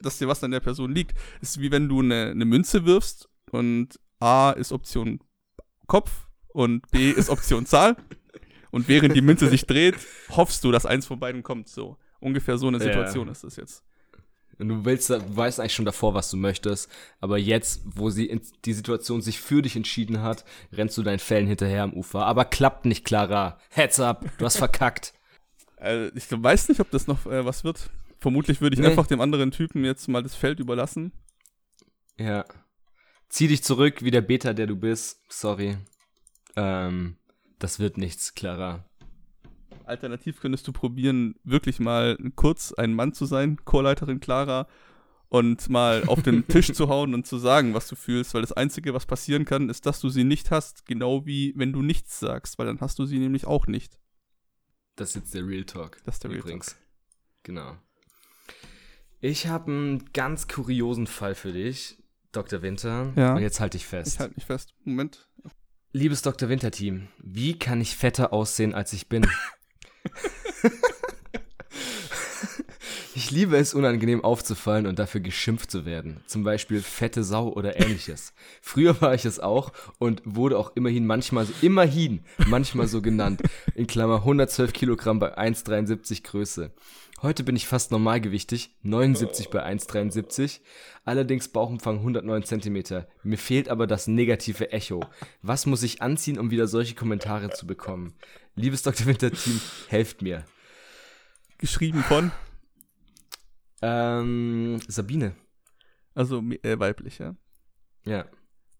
dass 0.00 0.18
dir 0.18 0.28
was 0.28 0.44
an 0.44 0.52
der 0.52 0.60
Person 0.60 0.94
liegt. 0.94 1.18
ist 1.40 1.60
wie 1.60 1.72
wenn 1.72 1.88
du 1.88 2.00
eine, 2.00 2.30
eine 2.30 2.44
Münze 2.44 2.86
wirfst 2.86 3.28
und 3.50 3.98
A 4.20 4.52
ist 4.52 4.70
Option 4.70 5.20
Kopf 5.88 6.28
und 6.48 6.88
B 6.90 7.10
ist 7.10 7.30
Option 7.30 7.66
Zahl. 7.66 7.96
Und 8.70 8.86
während 8.86 9.16
die 9.16 9.22
Münze 9.22 9.48
sich 9.48 9.66
dreht, 9.66 9.96
hoffst 10.30 10.62
du, 10.62 10.70
dass 10.70 10.86
eins 10.86 11.06
von 11.06 11.18
beiden 11.18 11.42
kommt. 11.42 11.68
So 11.68 11.96
ungefähr 12.20 12.58
so 12.58 12.68
eine 12.68 12.78
Situation 12.78 13.26
ja. 13.26 13.32
ist 13.32 13.42
das 13.42 13.56
jetzt. 13.56 13.84
Und 14.58 14.68
du 14.68 14.84
willst, 14.84 15.10
du 15.10 15.36
weißt 15.36 15.60
eigentlich 15.60 15.74
schon 15.74 15.84
davor, 15.84 16.14
was 16.14 16.30
du 16.30 16.36
möchtest, 16.36 16.90
aber 17.20 17.38
jetzt, 17.38 17.82
wo 17.84 18.10
sie 18.10 18.26
in, 18.26 18.40
die 18.64 18.72
Situation 18.72 19.22
sich 19.22 19.40
für 19.40 19.62
dich 19.62 19.76
entschieden 19.76 20.22
hat, 20.22 20.44
rennst 20.72 20.98
du 20.98 21.02
deinen 21.02 21.20
Fällen 21.20 21.46
hinterher 21.46 21.84
am 21.84 21.92
Ufer. 21.92 22.26
Aber 22.26 22.44
klappt 22.44 22.84
nicht, 22.84 23.04
Clara. 23.04 23.58
Heads 23.70 24.00
up, 24.00 24.24
du 24.38 24.44
hast 24.44 24.56
verkackt. 24.56 25.14
Also, 25.76 26.12
ich 26.16 26.24
weiß 26.30 26.68
nicht, 26.68 26.80
ob 26.80 26.90
das 26.90 27.06
noch 27.06 27.26
äh, 27.26 27.44
was 27.44 27.62
wird. 27.64 27.90
Vermutlich 28.18 28.60
würde 28.60 28.74
ich 28.74 28.80
nee. 28.80 28.88
einfach 28.88 29.06
dem 29.06 29.20
anderen 29.20 29.52
Typen 29.52 29.84
jetzt 29.84 30.08
mal 30.08 30.22
das 30.22 30.34
Feld 30.34 30.58
überlassen. 30.58 31.12
Ja. 32.18 32.44
Zieh 33.28 33.46
dich 33.46 33.62
zurück, 33.62 34.02
wie 34.02 34.10
der 34.10 34.22
Beta, 34.22 34.54
der 34.54 34.66
du 34.66 34.74
bist. 34.74 35.20
Sorry. 35.28 35.76
Ähm, 36.56 37.16
das 37.60 37.78
wird 37.78 37.96
nichts, 37.96 38.34
Clara. 38.34 38.84
Alternativ 39.88 40.40
könntest 40.40 40.66
du 40.68 40.72
probieren, 40.72 41.36
wirklich 41.44 41.80
mal 41.80 42.16
kurz 42.36 42.72
ein 42.72 42.94
Mann 42.94 43.12
zu 43.12 43.26
sein, 43.26 43.58
Chorleiterin 43.64 44.20
Clara, 44.20 44.68
und 45.28 45.68
mal 45.68 46.04
auf 46.06 46.22
den 46.22 46.46
Tisch 46.48 46.72
zu 46.72 46.88
hauen 46.88 47.14
und 47.14 47.26
zu 47.26 47.38
sagen, 47.38 47.74
was 47.74 47.88
du 47.88 47.96
fühlst, 47.96 48.34
weil 48.34 48.40
das 48.40 48.52
Einzige, 48.52 48.94
was 48.94 49.06
passieren 49.06 49.44
kann, 49.44 49.68
ist, 49.68 49.86
dass 49.86 50.00
du 50.00 50.08
sie 50.08 50.24
nicht 50.24 50.50
hast, 50.50 50.86
genau 50.86 51.26
wie 51.26 51.52
wenn 51.56 51.72
du 51.72 51.82
nichts 51.82 52.18
sagst, 52.18 52.58
weil 52.58 52.66
dann 52.66 52.80
hast 52.80 52.98
du 52.98 53.04
sie 53.04 53.18
nämlich 53.18 53.46
auch 53.46 53.66
nicht. 53.66 53.98
Das 54.96 55.10
ist 55.10 55.16
jetzt 55.16 55.34
der 55.34 55.46
Real 55.46 55.64
Talk. 55.64 55.98
Das 56.04 56.16
ist 56.16 56.24
der 56.24 56.30
übrigens. 56.30 56.68
Real 56.68 56.78
Talk. 56.78 56.88
Genau. 57.44 57.76
Ich 59.20 59.46
habe 59.46 59.70
einen 59.70 60.12
ganz 60.12 60.48
kuriosen 60.48 61.06
Fall 61.06 61.34
für 61.34 61.52
dich, 61.52 61.98
Dr. 62.32 62.62
Winter. 62.62 63.12
Ja. 63.16 63.34
Und 63.34 63.42
jetzt 63.42 63.60
halte 63.60 63.76
ich 63.76 63.86
fest. 63.86 64.14
Ich 64.14 64.20
halte 64.20 64.34
mich 64.34 64.46
fest. 64.46 64.74
Moment. 64.84 65.28
Liebes 65.92 66.22
Dr. 66.22 66.48
Winter 66.48 66.70
Team, 66.70 67.08
wie 67.18 67.58
kann 67.58 67.80
ich 67.80 67.96
fetter 67.96 68.32
aussehen, 68.32 68.74
als 68.74 68.92
ich 68.92 69.08
bin? 69.08 69.26
ich 73.14 73.30
liebe 73.30 73.56
es, 73.56 73.74
unangenehm 73.74 74.24
aufzufallen 74.24 74.86
und 74.86 74.98
dafür 74.98 75.20
geschimpft 75.20 75.70
zu 75.70 75.84
werden. 75.84 76.20
Zum 76.26 76.44
Beispiel 76.44 76.82
fette 76.82 77.24
Sau 77.24 77.48
oder 77.48 77.78
ähnliches. 77.80 78.32
Früher 78.62 79.00
war 79.00 79.14
ich 79.14 79.24
es 79.24 79.40
auch 79.40 79.72
und 79.98 80.22
wurde 80.24 80.58
auch 80.58 80.72
immerhin 80.74 81.06
manchmal, 81.06 81.46
immerhin 81.62 82.20
manchmal 82.46 82.88
so 82.88 83.02
genannt. 83.02 83.42
In 83.74 83.86
Klammer 83.86 84.16
112 84.16 84.72
Kilogramm 84.72 85.18
bei 85.18 85.36
1,73 85.36 86.22
Größe. 86.24 86.72
Heute 87.20 87.42
bin 87.42 87.56
ich 87.56 87.66
fast 87.66 87.90
normalgewichtig, 87.90 88.76
79 88.82 89.50
bei 89.50 89.66
1,73, 89.66 90.60
allerdings 91.04 91.48
Bauchumfang 91.48 91.96
109 91.96 92.44
cm. 92.44 93.04
Mir 93.24 93.38
fehlt 93.38 93.68
aber 93.68 93.88
das 93.88 94.06
negative 94.06 94.70
Echo. 94.70 95.00
Was 95.42 95.66
muss 95.66 95.82
ich 95.82 96.00
anziehen, 96.00 96.38
um 96.38 96.52
wieder 96.52 96.68
solche 96.68 96.94
Kommentare 96.94 97.50
zu 97.50 97.66
bekommen? 97.66 98.14
Liebes 98.58 98.82
Dr. 98.82 99.06
Winter-Team, 99.06 99.60
helft 99.88 100.20
mir. 100.20 100.44
Geschrieben 101.58 102.02
von? 102.02 102.32
Ähm, 103.80 104.80
Sabine. 104.88 105.36
Also 106.14 106.42
äh, 106.62 106.78
weiblich, 106.78 107.18
ja? 107.18 107.36
Ja. 108.04 108.26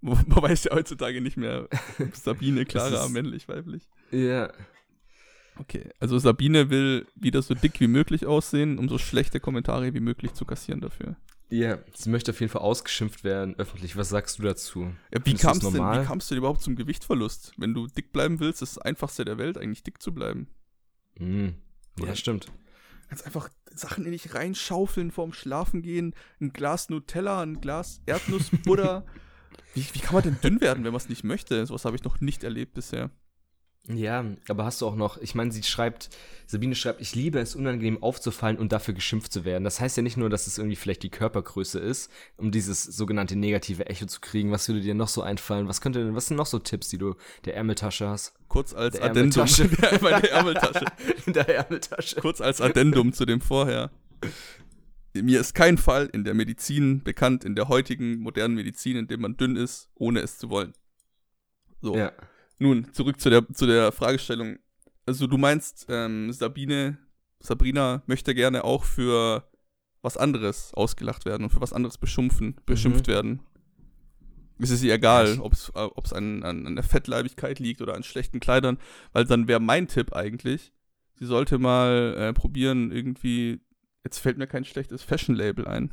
Wo, 0.00 0.18
wobei 0.26 0.50
es 0.50 0.64
ja 0.64 0.74
heutzutage 0.74 1.20
nicht 1.20 1.36
mehr 1.36 1.68
Sabine, 2.12 2.64
Clara, 2.64 3.08
männlich, 3.08 3.48
weiblich. 3.48 3.88
Ja. 4.10 4.52
Okay, 5.56 5.90
also 6.00 6.18
Sabine 6.18 6.70
will 6.70 7.06
wieder 7.14 7.42
so 7.42 7.54
dick 7.54 7.78
wie 7.80 7.88
möglich 7.88 8.26
aussehen, 8.26 8.78
um 8.78 8.88
so 8.88 8.98
schlechte 8.98 9.38
Kommentare 9.38 9.94
wie 9.94 10.00
möglich 10.00 10.34
zu 10.34 10.44
kassieren 10.44 10.80
dafür. 10.80 11.16
Ja, 11.50 11.78
sie 11.94 12.10
möchte 12.10 12.32
auf 12.32 12.40
jeden 12.40 12.52
Fall 12.52 12.60
ausgeschimpft 12.62 13.24
werden 13.24 13.54
öffentlich. 13.56 13.96
Was 13.96 14.10
sagst 14.10 14.38
du 14.38 14.42
dazu? 14.42 14.92
Ja, 15.12 15.20
wie, 15.24 15.34
kamst 15.34 15.62
denn, 15.62 15.74
wie 15.74 16.04
kamst 16.04 16.30
du 16.30 16.34
denn 16.34 16.40
überhaupt 16.40 16.60
zum 16.60 16.76
Gewichtverlust? 16.76 17.52
Wenn 17.56 17.72
du 17.72 17.86
dick 17.86 18.12
bleiben 18.12 18.38
willst, 18.38 18.60
ist 18.60 18.76
das 18.76 18.82
einfachste 18.82 19.24
der 19.24 19.38
Welt 19.38 19.56
eigentlich 19.56 19.82
dick 19.82 20.02
zu 20.02 20.12
bleiben. 20.12 20.48
Mhm. 21.18 21.54
Ja, 22.00 22.14
stimmt. 22.14 22.52
Ganz 23.08 23.22
einfach 23.22 23.48
Sachen 23.74 24.04
in 24.04 24.12
dich 24.12 24.34
reinschaufeln 24.34 25.10
vorm 25.10 25.32
Schlafen 25.32 25.80
gehen, 25.80 26.14
ein 26.40 26.52
Glas 26.52 26.90
Nutella, 26.90 27.40
ein 27.42 27.62
Glas 27.62 28.02
Erdnussbutter. 28.04 29.06
wie, 29.74 29.86
wie 29.92 29.98
kann 30.00 30.14
man 30.14 30.24
denn 30.24 30.38
dünn 30.42 30.60
werden, 30.60 30.84
wenn 30.84 30.92
man 30.92 31.00
es 31.00 31.08
nicht 31.08 31.24
möchte? 31.24 31.64
Sowas 31.64 31.86
habe 31.86 31.96
ich 31.96 32.04
noch 32.04 32.20
nicht 32.20 32.44
erlebt 32.44 32.74
bisher. 32.74 33.10
Ja, 33.88 34.24
aber 34.48 34.64
hast 34.64 34.82
du 34.82 34.86
auch 34.86 34.96
noch, 34.96 35.16
ich 35.16 35.34
meine, 35.34 35.50
sie 35.50 35.62
schreibt, 35.62 36.10
Sabine 36.46 36.74
schreibt, 36.74 37.00
ich 37.00 37.14
liebe 37.14 37.38
es, 37.38 37.54
unangenehm 37.54 38.02
aufzufallen 38.02 38.58
und 38.58 38.70
dafür 38.70 38.92
geschimpft 38.92 39.32
zu 39.32 39.46
werden. 39.46 39.64
Das 39.64 39.80
heißt 39.80 39.96
ja 39.96 40.02
nicht 40.02 40.18
nur, 40.18 40.28
dass 40.28 40.46
es 40.46 40.58
irgendwie 40.58 40.76
vielleicht 40.76 41.02
die 41.02 41.08
Körpergröße 41.08 41.78
ist, 41.78 42.10
um 42.36 42.50
dieses 42.50 42.84
sogenannte 42.84 43.34
negative 43.34 43.86
Echo 43.86 44.04
zu 44.04 44.20
kriegen. 44.20 44.50
Was 44.50 44.68
würde 44.68 44.82
dir 44.82 44.94
noch 44.94 45.08
so 45.08 45.22
einfallen? 45.22 45.68
Was 45.68 45.80
könnte 45.80 46.04
denn, 46.04 46.14
was 46.14 46.26
sind 46.26 46.36
noch 46.36 46.46
so 46.46 46.58
Tipps, 46.58 46.88
die 46.88 46.98
du 46.98 47.14
der 47.46 47.56
Ärmeltasche 47.56 48.08
hast? 48.08 48.34
Kurz 48.48 48.74
als 48.74 48.96
der 48.96 49.04
Addendum. 49.06 49.46
Ärmeltasche. 49.46 49.98
Meine 50.02 50.28
Ärmeltasche. 50.28 50.84
In 51.24 51.32
der 51.32 51.48
Ärmeltasche. 51.48 52.16
Kurz 52.20 52.42
als 52.42 52.60
Addendum 52.60 53.14
zu 53.14 53.24
dem 53.24 53.40
vorher. 53.40 53.90
Mir 55.14 55.40
ist 55.40 55.54
kein 55.54 55.78
Fall 55.78 56.10
in 56.12 56.24
der 56.24 56.34
Medizin 56.34 57.02
bekannt, 57.02 57.42
in 57.42 57.54
der 57.54 57.68
heutigen 57.68 58.18
modernen 58.18 58.54
Medizin, 58.54 58.96
in 58.96 59.08
dem 59.08 59.22
man 59.22 59.38
dünn 59.38 59.56
ist, 59.56 59.88
ohne 59.94 60.20
es 60.20 60.36
zu 60.36 60.50
wollen. 60.50 60.74
So. 61.80 61.96
Ja. 61.96 62.12
Nun, 62.58 62.92
zurück 62.92 63.20
zu 63.20 63.30
der, 63.30 63.46
zu 63.52 63.66
der 63.66 63.92
Fragestellung. 63.92 64.58
Also 65.06 65.26
du 65.26 65.38
meinst, 65.38 65.86
ähm, 65.88 66.32
Sabine, 66.32 66.98
Sabrina 67.40 68.02
möchte 68.06 68.34
gerne 68.34 68.64
auch 68.64 68.84
für 68.84 69.48
was 70.02 70.16
anderes 70.16 70.74
ausgelacht 70.74 71.24
werden 71.24 71.44
und 71.44 71.50
für 71.50 71.60
was 71.60 71.72
anderes 71.72 71.98
beschimpfen, 71.98 72.56
beschimpft 72.66 73.06
mhm. 73.06 73.12
werden. 73.12 73.40
Es 74.60 74.70
ist 74.70 74.82
ihr 74.82 74.94
egal, 74.94 75.38
ob 75.38 75.52
es 75.52 75.70
äh, 75.74 76.16
an, 76.16 76.42
an, 76.42 76.66
an 76.66 76.74
der 76.74 76.84
Fettleibigkeit 76.84 77.60
liegt 77.60 77.80
oder 77.80 77.94
an 77.94 78.02
schlechten 78.02 78.40
Kleidern, 78.40 78.78
weil 79.12 79.24
dann 79.24 79.46
wäre 79.46 79.60
mein 79.60 79.86
Tipp 79.86 80.14
eigentlich, 80.14 80.72
sie 81.14 81.26
sollte 81.26 81.58
mal 81.58 82.14
äh, 82.18 82.32
probieren, 82.32 82.90
irgendwie, 82.90 83.60
jetzt 84.04 84.18
fällt 84.18 84.36
mir 84.36 84.48
kein 84.48 84.64
schlechtes 84.64 85.02
Fashion-Label 85.02 85.68
ein, 85.68 85.92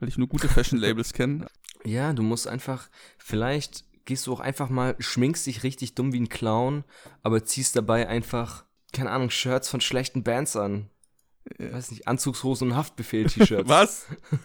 weil 0.00 0.08
ich 0.08 0.18
nur 0.18 0.28
gute 0.28 0.48
Fashion-Labels 0.48 1.12
kenne. 1.12 1.46
Ja, 1.84 2.12
du 2.12 2.22
musst 2.22 2.48
einfach 2.48 2.88
vielleicht 3.18 3.84
gehst 4.04 4.26
du 4.26 4.32
auch 4.32 4.40
einfach 4.40 4.68
mal, 4.68 4.96
schminkst 4.98 5.46
dich 5.46 5.62
richtig 5.62 5.94
dumm 5.94 6.12
wie 6.12 6.20
ein 6.20 6.28
Clown, 6.28 6.84
aber 7.22 7.44
ziehst 7.44 7.76
dabei 7.76 8.08
einfach, 8.08 8.64
keine 8.92 9.10
Ahnung, 9.10 9.30
Shirts 9.30 9.68
von 9.68 9.80
schlechten 9.80 10.22
Bands 10.22 10.56
an. 10.56 10.90
Ich 11.58 11.72
weiß 11.72 11.90
nicht, 11.90 12.06
Anzugshosen 12.06 12.70
und 12.70 12.76
Haftbefehl-T-Shirts. 12.76 13.68
Was? 13.68 14.06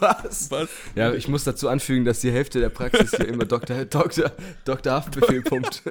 Was? 0.00 0.50
Was? 0.50 0.68
Ja, 0.94 1.12
ich 1.12 1.28
muss 1.28 1.44
dazu 1.44 1.68
anfügen, 1.68 2.04
dass 2.04 2.20
die 2.20 2.30
Hälfte 2.30 2.60
der 2.60 2.68
Praxis 2.68 3.10
hier 3.16 3.28
immer 3.28 3.44
Dr. 3.44 3.84
Dr. 3.84 4.30
Dr. 4.64 4.92
Haftbefehl 4.92 5.42
pumpt. 5.42 5.82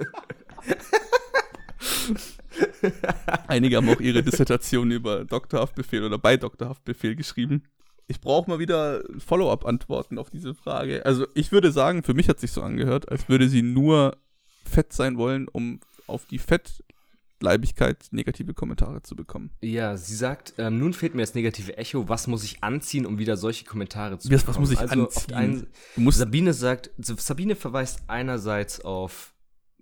Einige 3.47 3.77
haben 3.77 3.89
auch 3.89 3.99
ihre 3.99 4.23
Dissertation 4.23 4.91
über 4.91 5.25
Doktorhaftbefehl 5.25 6.03
oder 6.03 6.17
bei 6.17 6.37
Doktorhaftbefehl 6.37 7.15
geschrieben. 7.15 7.63
Ich 8.07 8.21
brauche 8.21 8.49
mal 8.49 8.59
wieder 8.59 9.03
Follow-up-Antworten 9.17 10.17
auf 10.17 10.29
diese 10.29 10.53
Frage. 10.53 11.05
Also 11.05 11.27
ich 11.33 11.51
würde 11.51 11.71
sagen, 11.71 12.03
für 12.03 12.13
mich 12.13 12.29
hat 12.29 12.39
sich 12.39 12.51
so 12.51 12.61
angehört, 12.61 13.11
als 13.11 13.27
würde 13.27 13.49
sie 13.49 13.61
nur 13.61 14.17
fett 14.65 14.93
sein 14.93 15.17
wollen, 15.17 15.47
um 15.49 15.81
auf 16.07 16.25
die 16.25 16.39
Fettleibigkeit 16.39 18.07
negative 18.11 18.53
Kommentare 18.53 19.03
zu 19.03 19.17
bekommen. 19.17 19.51
Ja, 19.61 19.97
sie 19.97 20.15
sagt, 20.15 20.53
ähm, 20.57 20.79
nun 20.79 20.93
fehlt 20.93 21.15
mir 21.15 21.21
das 21.21 21.35
negative 21.35 21.77
Echo. 21.77 22.07
Was 22.07 22.27
muss 22.27 22.45
ich 22.45 22.63
anziehen, 22.63 23.05
um 23.05 23.19
wieder 23.19 23.35
solche 23.35 23.65
Kommentare 23.65 24.17
zu 24.19 24.29
bekommen? 24.29 24.47
Was 24.47 24.59
muss 24.59 24.71
ich 24.71 24.79
also 24.79 25.03
anziehen? 25.05 25.67
Ein, 25.97 26.11
Sabine 26.11 26.53
sagt, 26.53 26.91
Sabine 26.97 27.55
verweist 27.55 28.03
einerseits 28.07 28.79
auf 28.79 29.33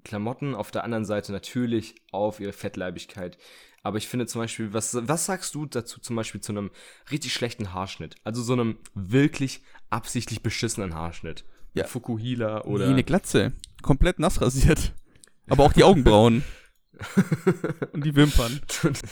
Klamotten, 0.04 0.56
auf 0.56 0.72
der 0.72 0.84
anderen 0.84 1.06
Seite 1.06 1.32
natürlich 1.32 1.96
auf 2.12 2.40
ihre 2.40 2.54
Fettleibigkeit. 2.54 3.38
Aber 3.86 4.00
ich 4.00 4.08
finde 4.08 4.26
zum 4.26 4.42
Beispiel, 4.42 4.74
was, 4.74 4.98
was 5.00 5.28
sagst 5.28 5.54
du 5.54 5.68
dazu 5.68 6.00
zum 6.00 6.16
Beispiel 6.16 6.42
zu 6.42 6.52
einem 6.52 6.72
richtig 7.12 7.36
schlechten 7.36 7.72
Haarschnitt? 7.72 8.16
Also 8.24 8.42
so 8.42 8.54
einem 8.54 8.80
wirklich 8.96 9.62
absichtlich 9.92 10.42
beschissenen 10.42 10.96
Haarschnitt. 10.96 11.46
Ja. 11.76 11.86
Fukuhila 11.86 12.64
oder. 12.64 12.88
Wie 12.88 12.94
eine 12.94 13.04
Glatze. 13.04 13.54
Komplett 13.84 14.18
nass 14.18 14.42
rasiert. 14.42 14.94
Aber 15.48 15.66
auch 15.66 15.72
die 15.72 15.84
Augenbrauen. 15.84 16.44
Und 17.94 18.04
die 18.04 18.16
Wimpern. 18.16 18.60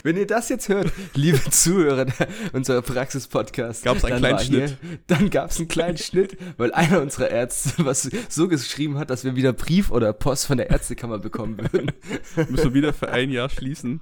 Wenn 0.02 0.16
ihr 0.16 0.26
das 0.26 0.48
jetzt 0.48 0.68
hört, 0.68 0.90
liebe 1.14 1.38
Zuhörer 1.50 2.06
unserer 2.52 2.82
Praxis-Podcast, 2.82 3.84
gab 3.84 3.98
es 3.98 4.04
einen 4.04 4.18
kleinen 4.18 4.38
Schnitt. 4.40 4.78
Hier, 4.80 4.98
dann 5.06 5.30
gab 5.30 5.50
es 5.50 5.58
einen 5.58 5.68
kleinen 5.68 5.98
Schnitt, 5.98 6.36
weil 6.56 6.72
einer 6.72 7.00
unserer 7.00 7.30
Ärzte 7.30 7.84
was 7.84 8.10
so 8.28 8.48
geschrieben 8.48 8.98
hat, 8.98 9.10
dass 9.10 9.22
wir 9.22 9.36
wieder 9.36 9.52
Brief 9.52 9.92
oder 9.92 10.12
Post 10.12 10.46
von 10.46 10.56
der 10.56 10.70
Ärztekammer 10.70 11.20
bekommen 11.20 11.58
würden. 11.58 11.92
Müssen 12.48 12.64
wir 12.64 12.74
wieder 12.74 12.92
für 12.92 13.10
ein 13.10 13.30
Jahr 13.30 13.48
schließen. 13.50 14.00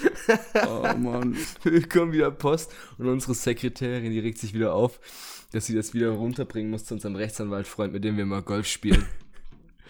Oh 0.66 0.96
Mann. 0.96 1.36
Wir 1.62 1.72
bekommen 1.72 2.12
wieder 2.12 2.30
Post 2.30 2.72
und 2.98 3.08
unsere 3.08 3.34
Sekretärin, 3.34 4.10
die 4.10 4.18
regt 4.18 4.38
sich 4.38 4.54
wieder 4.54 4.74
auf, 4.74 5.00
dass 5.52 5.66
sie 5.66 5.74
das 5.74 5.94
wieder 5.94 6.10
runterbringen 6.10 6.70
muss 6.70 6.84
zu 6.84 6.94
unserem 6.94 7.16
Rechtsanwaltfreund, 7.16 7.92
mit 7.92 8.04
dem 8.04 8.16
wir 8.16 8.26
mal 8.26 8.42
Golf 8.42 8.66
spielen. 8.66 9.04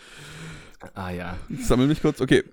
ah 0.95 1.11
ja. 1.11 1.39
Sammel 1.61 1.87
mich 1.87 2.03
kurz. 2.03 2.21
Okay. 2.21 2.45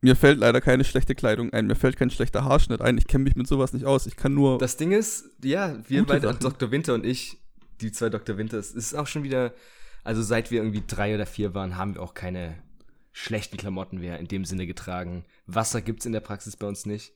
Mir 0.00 0.14
fällt 0.14 0.38
leider 0.38 0.60
keine 0.60 0.84
schlechte 0.84 1.16
Kleidung 1.16 1.52
ein, 1.52 1.66
mir 1.66 1.74
fällt 1.74 1.96
kein 1.96 2.10
schlechter 2.10 2.44
Haarschnitt 2.44 2.80
ein. 2.80 2.96
Ich 2.98 3.08
kenne 3.08 3.24
mich 3.24 3.34
mit 3.34 3.48
sowas 3.48 3.72
nicht 3.72 3.84
aus. 3.84 4.06
Ich 4.06 4.14
kann 4.14 4.32
nur. 4.32 4.58
Das 4.58 4.76
Ding 4.76 4.92
ist, 4.92 5.24
ja, 5.42 5.76
wir 5.88 6.06
beide, 6.06 6.32
Dr. 6.34 6.70
Winter 6.70 6.94
und 6.94 7.04
ich, 7.04 7.38
die 7.80 7.90
zwei 7.90 8.08
Dr. 8.08 8.38
Winters, 8.38 8.70
ist 8.70 8.94
auch 8.94 9.08
schon 9.08 9.24
wieder, 9.24 9.52
also 10.04 10.22
seit 10.22 10.52
wir 10.52 10.60
irgendwie 10.60 10.84
drei 10.86 11.16
oder 11.16 11.26
vier 11.26 11.52
waren, 11.52 11.76
haben 11.76 11.94
wir 11.94 12.02
auch 12.02 12.14
keine 12.14 12.62
schlechten 13.18 13.56
Klamotten 13.56 13.98
mehr 13.98 14.20
in 14.20 14.28
dem 14.28 14.44
Sinne 14.44 14.66
getragen. 14.66 15.24
Wasser 15.46 15.82
gibt 15.82 16.00
es 16.00 16.06
in 16.06 16.12
der 16.12 16.20
Praxis 16.20 16.56
bei 16.56 16.68
uns 16.68 16.86
nicht. 16.86 17.12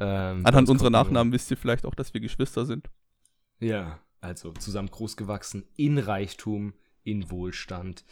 Ähm, 0.00 0.44
Anhand 0.46 0.70
unserer 0.70 0.88
Nachnamen 0.88 1.32
wisst 1.34 1.50
ihr 1.50 1.58
vielleicht 1.58 1.84
auch, 1.84 1.94
dass 1.94 2.14
wir 2.14 2.20
Geschwister 2.22 2.64
sind. 2.64 2.88
Ja, 3.60 4.00
also 4.22 4.52
zusammen 4.52 4.90
großgewachsen, 4.90 5.64
in 5.76 5.98
Reichtum, 5.98 6.72
in 7.04 7.30
Wohlstand. 7.30 8.04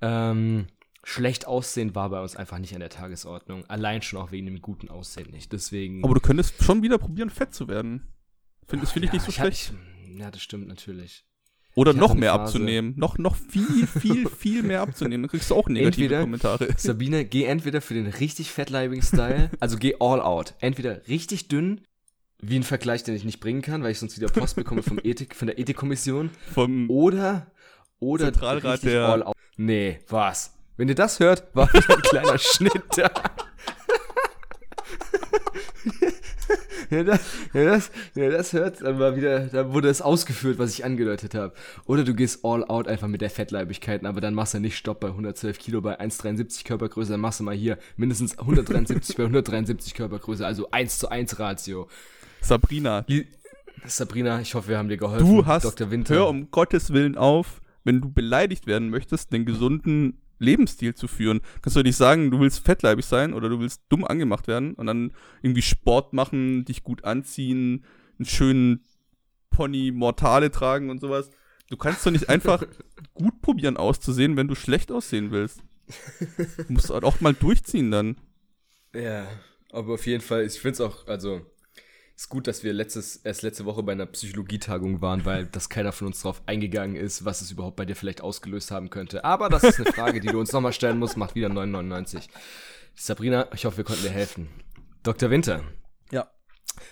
Ähm, 0.00 0.66
schlecht 1.04 1.46
aussehen 1.46 1.94
war 1.94 2.10
bei 2.10 2.20
uns 2.20 2.34
einfach 2.34 2.58
nicht 2.58 2.74
an 2.74 2.80
der 2.80 2.90
Tagesordnung. 2.90 3.64
Allein 3.66 4.02
schon 4.02 4.20
auch 4.20 4.32
wegen 4.32 4.46
dem 4.46 4.60
guten 4.60 4.88
Aussehen 4.88 5.30
nicht. 5.30 5.52
Deswegen. 5.52 6.02
Aber 6.02 6.14
du 6.14 6.20
könntest 6.20 6.62
schon 6.64 6.82
wieder 6.82 6.98
probieren, 6.98 7.30
fett 7.30 7.54
zu 7.54 7.68
werden. 7.68 8.08
Find, 8.66 8.82
das 8.82 8.90
finde 8.90 9.06
ich 9.06 9.12
ja, 9.12 9.14
nicht 9.14 9.24
so 9.24 9.28
ich 9.28 9.36
schlecht. 9.36 9.68
Hab, 9.68 10.08
ich, 10.10 10.18
ja, 10.18 10.30
das 10.30 10.42
stimmt 10.42 10.66
natürlich. 10.66 11.24
Oder 11.74 11.94
noch 11.94 12.14
mehr 12.14 12.32
Phase. 12.32 12.42
abzunehmen. 12.42 12.94
Noch, 12.96 13.18
noch 13.18 13.34
viel, 13.36 13.86
viel, 13.86 14.28
viel 14.38 14.62
mehr 14.62 14.82
abzunehmen. 14.82 15.22
Dann 15.22 15.30
kriegst 15.30 15.50
du 15.50 15.54
auch 15.54 15.68
negative 15.68 16.04
entweder, 16.04 16.20
Kommentare. 16.20 16.68
Sabine, 16.76 17.24
geh 17.24 17.44
entweder 17.44 17.80
für 17.80 17.94
den 17.94 18.06
richtig 18.06 18.50
fettleibigen 18.50 19.02
Style, 19.02 19.50
also 19.60 19.78
geh 19.78 19.94
all 20.00 20.20
out. 20.20 20.54
Entweder 20.60 21.06
richtig 21.08 21.48
dünn, 21.48 21.80
wie 22.40 22.56
ein 22.56 22.62
Vergleich, 22.62 23.04
den 23.04 23.14
ich 23.14 23.24
nicht 23.24 23.40
bringen 23.40 23.62
kann, 23.62 23.82
weil 23.82 23.92
ich 23.92 23.98
sonst 23.98 24.16
wieder 24.18 24.28
Post 24.28 24.56
bekomme 24.56 24.82
vom 24.82 25.00
Ethik, 25.02 25.34
von 25.34 25.46
der 25.46 25.58
Ethikkommission. 25.58 26.30
Vom 26.52 26.90
oder, 26.90 27.52
oder 28.00 28.26
Zentralrat 28.26 28.82
der. 28.82 29.08
All 29.08 29.22
out. 29.22 29.36
Nee, 29.56 30.00
was? 30.08 30.54
Wenn 30.76 30.88
ihr 30.88 30.94
das 30.94 31.20
hört, 31.20 31.44
war 31.54 31.72
ein 31.72 32.02
kleiner 32.02 32.38
Schnitt 32.38 32.82
da. 32.96 33.10
Ja, 36.92 37.02
das, 37.04 37.20
ja, 37.54 37.64
das, 37.64 37.90
ja, 38.14 38.30
das 38.30 38.52
hört, 38.52 38.82
dann 38.82 38.98
war 38.98 39.16
wieder, 39.16 39.46
da 39.46 39.72
wurde 39.72 39.88
es 39.88 40.02
ausgeführt, 40.02 40.58
was 40.58 40.72
ich 40.72 40.84
angedeutet 40.84 41.34
habe. 41.34 41.54
Oder 41.86 42.04
du 42.04 42.14
gehst 42.14 42.44
all 42.44 42.64
out 42.64 42.86
einfach 42.86 43.08
mit 43.08 43.20
der 43.20 43.30
Fettleibigkeit, 43.30 44.04
aber 44.04 44.20
dann 44.20 44.34
machst 44.34 44.54
du 44.54 44.60
nicht 44.60 44.76
Stopp 44.76 45.00
bei 45.00 45.08
112 45.08 45.58
Kilo 45.58 45.80
bei 45.80 45.98
1,73 46.00 46.64
Körpergröße, 46.64 47.12
dann 47.12 47.20
machst 47.20 47.40
du 47.40 47.44
mal 47.44 47.54
hier 47.54 47.78
mindestens 47.96 48.38
173 48.38 49.16
bei 49.16 49.24
173 49.24 49.94
Körpergröße, 49.94 50.46
also 50.46 50.70
1 50.70 50.98
zu 50.98 51.10
1 51.10 51.38
Ratio. 51.38 51.88
Sabrina. 52.40 53.02
Die, 53.02 53.26
Sabrina, 53.86 54.40
ich 54.40 54.54
hoffe, 54.54 54.68
wir 54.68 54.78
haben 54.78 54.88
dir 54.88 54.96
geholfen. 54.96 55.26
Du 55.26 55.46
hast, 55.46 55.64
Dr. 55.64 55.90
Winter. 55.90 56.14
hör 56.14 56.28
um 56.28 56.50
Gottes 56.50 56.92
Willen 56.92 57.16
auf, 57.16 57.60
wenn 57.84 58.00
du 58.00 58.10
beleidigt 58.12 58.66
werden 58.66 58.90
möchtest, 58.90 59.32
den 59.32 59.44
gesunden 59.44 60.18
Lebensstil 60.42 60.94
zu 60.94 61.08
führen. 61.08 61.40
Kannst 61.62 61.76
du 61.76 61.82
nicht 61.82 61.96
sagen, 61.96 62.30
du 62.30 62.40
willst 62.40 62.64
fettleibig 62.64 63.06
sein 63.06 63.32
oder 63.32 63.48
du 63.48 63.60
willst 63.60 63.82
dumm 63.88 64.04
angemacht 64.04 64.48
werden 64.48 64.74
und 64.74 64.86
dann 64.86 65.12
irgendwie 65.40 65.62
Sport 65.62 66.12
machen, 66.12 66.64
dich 66.64 66.82
gut 66.82 67.04
anziehen, 67.04 67.84
einen 68.18 68.26
schönen 68.26 68.84
Pony 69.50 69.92
Mortale 69.92 70.50
tragen 70.50 70.90
und 70.90 71.00
sowas. 71.00 71.30
Du 71.70 71.76
kannst 71.76 72.04
doch 72.04 72.10
nicht 72.10 72.28
einfach 72.28 72.64
gut 73.14 73.40
probieren 73.40 73.76
auszusehen, 73.76 74.36
wenn 74.36 74.48
du 74.48 74.54
schlecht 74.54 74.92
aussehen 74.92 75.30
willst. 75.30 75.62
Du 76.66 76.72
musst 76.72 76.90
halt 76.90 77.04
auch 77.04 77.20
mal 77.20 77.34
durchziehen 77.34 77.90
dann. 77.90 78.16
Ja, 78.94 79.26
aber 79.70 79.94
auf 79.94 80.06
jeden 80.06 80.22
Fall, 80.22 80.44
ich 80.44 80.60
finde 80.60 80.74
es 80.74 80.80
auch, 80.80 81.06
also 81.06 81.46
ist 82.16 82.28
gut, 82.28 82.46
dass 82.46 82.62
wir 82.62 82.72
letztes, 82.72 83.16
erst 83.16 83.42
letzte 83.42 83.64
Woche 83.64 83.82
bei 83.82 83.92
einer 83.92 84.06
Psychologietagung 84.06 85.00
waren, 85.00 85.24
weil 85.24 85.46
das 85.46 85.68
keiner 85.68 85.92
von 85.92 86.08
uns 86.08 86.20
drauf 86.22 86.42
eingegangen 86.46 86.96
ist, 86.96 87.24
was 87.24 87.40
es 87.40 87.50
überhaupt 87.50 87.76
bei 87.76 87.84
dir 87.84 87.96
vielleicht 87.96 88.20
ausgelöst 88.20 88.70
haben 88.70 88.90
könnte. 88.90 89.24
Aber 89.24 89.48
das 89.48 89.64
ist 89.64 89.80
eine 89.80 89.92
Frage, 89.92 90.20
die 90.20 90.28
du 90.28 90.38
uns 90.38 90.52
nochmal 90.52 90.72
stellen 90.72 90.98
musst, 90.98 91.16
macht 91.16 91.34
wieder 91.34 91.48
9,99. 91.48 92.28
Sabrina, 92.94 93.48
ich 93.54 93.64
hoffe, 93.64 93.78
wir 93.78 93.84
konnten 93.84 94.02
dir 94.02 94.10
helfen. 94.10 94.48
Dr. 95.02 95.30
Winter. 95.30 95.64
Ja. 96.10 96.30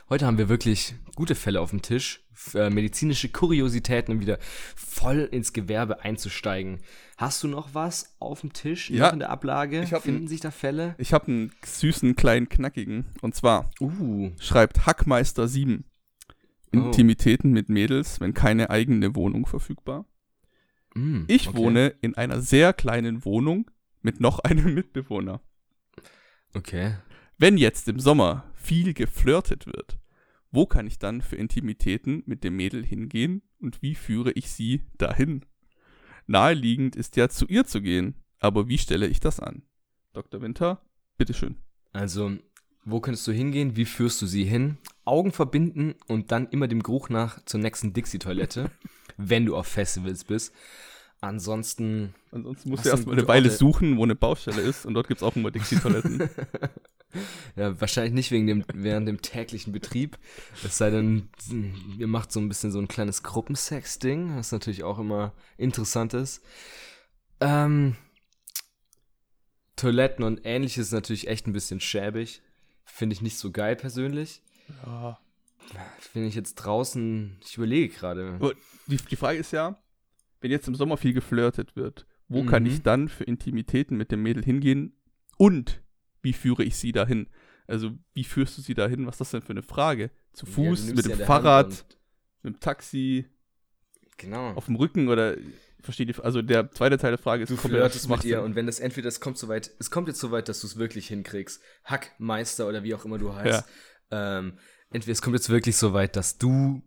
Heute 0.08 0.26
haben 0.26 0.38
wir 0.38 0.48
wirklich 0.48 0.94
gute 1.14 1.34
Fälle 1.34 1.60
auf 1.60 1.70
dem 1.70 1.82
Tisch, 1.82 2.24
äh, 2.54 2.70
medizinische 2.70 3.28
Kuriositäten, 3.28 4.14
um 4.14 4.20
wieder 4.20 4.38
voll 4.74 5.28
ins 5.30 5.52
Gewerbe 5.52 6.02
einzusteigen. 6.02 6.80
Hast 7.16 7.42
du 7.42 7.48
noch 7.48 7.74
was 7.74 8.16
auf 8.18 8.40
dem 8.40 8.52
Tisch 8.52 8.90
ja, 8.90 9.10
in 9.10 9.18
der 9.18 9.30
Ablage? 9.30 9.86
Finden 9.86 10.24
ein, 10.24 10.28
sich 10.28 10.40
da 10.40 10.50
Fälle? 10.50 10.94
Ich 10.98 11.12
habe 11.12 11.26
einen 11.28 11.52
süßen 11.64 12.16
kleinen 12.16 12.48
knackigen. 12.48 13.06
Und 13.20 13.34
zwar 13.34 13.70
uh. 13.80 14.30
schreibt 14.38 14.86
Hackmeister 14.86 15.46
7. 15.48 15.84
Intimitäten 16.72 17.50
oh. 17.50 17.54
mit 17.54 17.68
Mädels, 17.68 18.20
wenn 18.20 18.32
keine 18.32 18.70
eigene 18.70 19.14
Wohnung 19.16 19.46
verfügbar. 19.46 20.06
Mm, 20.94 21.24
ich 21.26 21.48
okay. 21.48 21.58
wohne 21.58 21.94
in 22.00 22.16
einer 22.16 22.40
sehr 22.40 22.72
kleinen 22.72 23.24
Wohnung 23.24 23.70
mit 24.02 24.20
noch 24.20 24.38
einem 24.40 24.74
Mitbewohner. 24.74 25.40
Okay. 26.54 26.94
Wenn 27.38 27.56
jetzt 27.56 27.88
im 27.88 28.00
Sommer 28.00 28.44
viel 28.70 28.94
geflirtet 28.94 29.66
wird, 29.66 29.98
wo 30.52 30.64
kann 30.64 30.86
ich 30.86 31.00
dann 31.00 31.22
für 31.22 31.34
Intimitäten 31.34 32.22
mit 32.26 32.44
dem 32.44 32.54
Mädel 32.54 32.86
hingehen 32.86 33.42
und 33.58 33.82
wie 33.82 33.96
führe 33.96 34.30
ich 34.30 34.48
sie 34.48 34.82
dahin? 34.96 35.44
Naheliegend 36.28 36.94
ist 36.94 37.16
ja 37.16 37.28
zu 37.28 37.46
ihr 37.46 37.66
zu 37.66 37.82
gehen, 37.82 38.14
aber 38.38 38.68
wie 38.68 38.78
stelle 38.78 39.08
ich 39.08 39.18
das 39.18 39.40
an? 39.40 39.62
Dr. 40.12 40.40
Winter, 40.40 40.80
bitteschön. 41.18 41.56
Also, 41.90 42.30
wo 42.84 43.00
könntest 43.00 43.26
du 43.26 43.32
hingehen? 43.32 43.74
Wie 43.74 43.86
führst 43.86 44.22
du 44.22 44.26
sie 44.26 44.44
hin? 44.44 44.78
Augen 45.04 45.32
verbinden 45.32 45.96
und 46.06 46.30
dann 46.30 46.46
immer 46.46 46.68
dem 46.68 46.84
Geruch 46.84 47.08
nach 47.08 47.44
zur 47.46 47.58
nächsten 47.58 47.92
Dixie-Toilette, 47.92 48.70
wenn 49.16 49.46
du 49.46 49.56
auf 49.56 49.66
Festivals 49.66 50.22
bist. 50.22 50.54
Ansonsten. 51.20 52.14
Ansonsten 52.30 52.70
musst 52.70 52.84
du 52.84 52.90
erstmal 52.90 53.18
eine 53.18 53.26
Weile 53.26 53.50
suchen, 53.50 53.96
wo 53.96 54.04
eine 54.04 54.14
Baustelle 54.14 54.62
ist 54.62 54.86
und 54.86 54.94
dort 54.94 55.08
gibt 55.08 55.22
es 55.22 55.26
auch 55.26 55.34
immer 55.34 55.50
Dixie-Toiletten. 55.50 56.30
ja, 57.56 57.80
wahrscheinlich 57.80 58.12
nicht 58.12 58.30
wegen 58.30 58.46
dem, 58.46 58.64
während 58.72 59.08
dem 59.08 59.22
täglichen 59.22 59.72
Betrieb. 59.72 60.18
Es 60.64 60.78
sei 60.78 60.90
denn, 60.90 61.28
ihr 61.98 62.06
macht 62.06 62.32
so 62.32 62.40
ein 62.40 62.48
bisschen 62.48 62.70
so 62.70 62.78
ein 62.78 62.88
kleines 62.88 63.22
Gruppensex-Ding, 63.22 64.36
was 64.36 64.52
natürlich 64.52 64.84
auch 64.84 64.98
immer 64.98 65.32
interessant 65.56 66.14
ist. 66.14 66.42
Ähm, 67.40 67.96
Toiletten 69.76 70.24
und 70.24 70.40
ähnliches 70.44 70.88
ist 70.88 70.92
natürlich 70.92 71.28
echt 71.28 71.46
ein 71.46 71.52
bisschen 71.52 71.80
schäbig. 71.80 72.42
Finde 72.84 73.14
ich 73.14 73.22
nicht 73.22 73.38
so 73.38 73.50
geil 73.50 73.76
persönlich. 73.76 74.42
Ja. 74.84 75.18
Finde 76.00 76.28
ich 76.28 76.34
jetzt 76.34 76.56
draußen, 76.56 77.38
ich 77.44 77.56
überlege 77.56 77.94
gerade. 77.94 78.38
Die, 78.86 78.96
die 78.96 79.16
Frage 79.16 79.38
ist 79.38 79.52
ja, 79.52 79.80
wenn 80.40 80.50
jetzt 80.50 80.68
im 80.68 80.74
Sommer 80.74 80.96
viel 80.96 81.12
geflirtet 81.12 81.76
wird, 81.76 82.06
wo 82.28 82.42
mhm. 82.42 82.46
kann 82.46 82.66
ich 82.66 82.82
dann 82.82 83.08
für 83.08 83.24
Intimitäten 83.24 83.96
mit 83.96 84.10
dem 84.10 84.22
Mädel 84.22 84.44
hingehen 84.44 84.94
und 85.36 85.80
wie 86.22 86.32
führe 86.32 86.64
ich 86.64 86.76
sie 86.76 86.92
dahin? 86.92 87.28
Also, 87.66 87.92
wie 88.14 88.24
führst 88.24 88.58
du 88.58 88.62
sie 88.62 88.74
dahin? 88.74 89.06
Was 89.06 89.14
ist 89.14 89.20
das 89.20 89.30
denn 89.30 89.42
für 89.42 89.50
eine 89.50 89.62
Frage? 89.62 90.10
Zu 90.32 90.46
Fuß, 90.46 90.88
ja, 90.88 90.94
mit 90.94 91.04
dem 91.04 91.18
Fahrrad, 91.18 91.68
mit 92.42 92.54
dem 92.54 92.60
Taxi, 92.60 93.26
genau. 94.20 94.52
auf 94.52 94.66
dem 94.66 94.76
Rücken 94.76 95.08
oder. 95.08 95.36
verstehe 95.80 96.06
die, 96.06 96.14
also 96.16 96.42
der 96.42 96.70
zweite 96.70 96.98
Teil 96.98 97.12
der 97.12 97.18
Frage 97.18 97.44
ist, 97.44 97.50
du 97.50 97.56
flirtest 97.56 98.08
mit 98.08 98.24
ihr 98.24 98.42
und 98.42 98.54
wenn 98.54 98.66
das 98.66 98.80
entweder, 98.80 99.08
es 99.08 99.20
kommt 99.20 99.38
so 99.38 99.48
weit, 99.48 99.70
es 99.78 99.90
kommt 99.90 100.08
jetzt 100.08 100.20
so 100.20 100.30
weit, 100.30 100.48
dass 100.48 100.60
du 100.60 100.66
es 100.66 100.76
wirklich 100.76 101.08
hinkriegst, 101.08 101.60
Hackmeister 101.84 102.68
oder 102.68 102.82
wie 102.82 102.94
auch 102.94 103.04
immer 103.04 103.18
du 103.18 103.34
heißt, 103.34 103.64
ja. 104.10 104.38
ähm, 104.38 104.58
entweder 104.90 105.12
es 105.12 105.22
kommt 105.22 105.36
jetzt 105.36 105.48
wirklich 105.48 105.76
so 105.76 105.92
weit, 105.92 106.16
dass 106.16 106.38
du, 106.38 106.82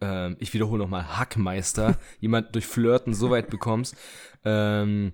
ähm, 0.00 0.36
ich 0.38 0.54
wiederhole 0.54 0.82
nochmal, 0.82 1.18
Hackmeister, 1.18 1.98
jemand 2.20 2.54
durch 2.54 2.66
Flirten 2.66 3.14
so 3.14 3.30
weit 3.30 3.50
bekommst, 3.50 3.96
ähm, 4.44 5.12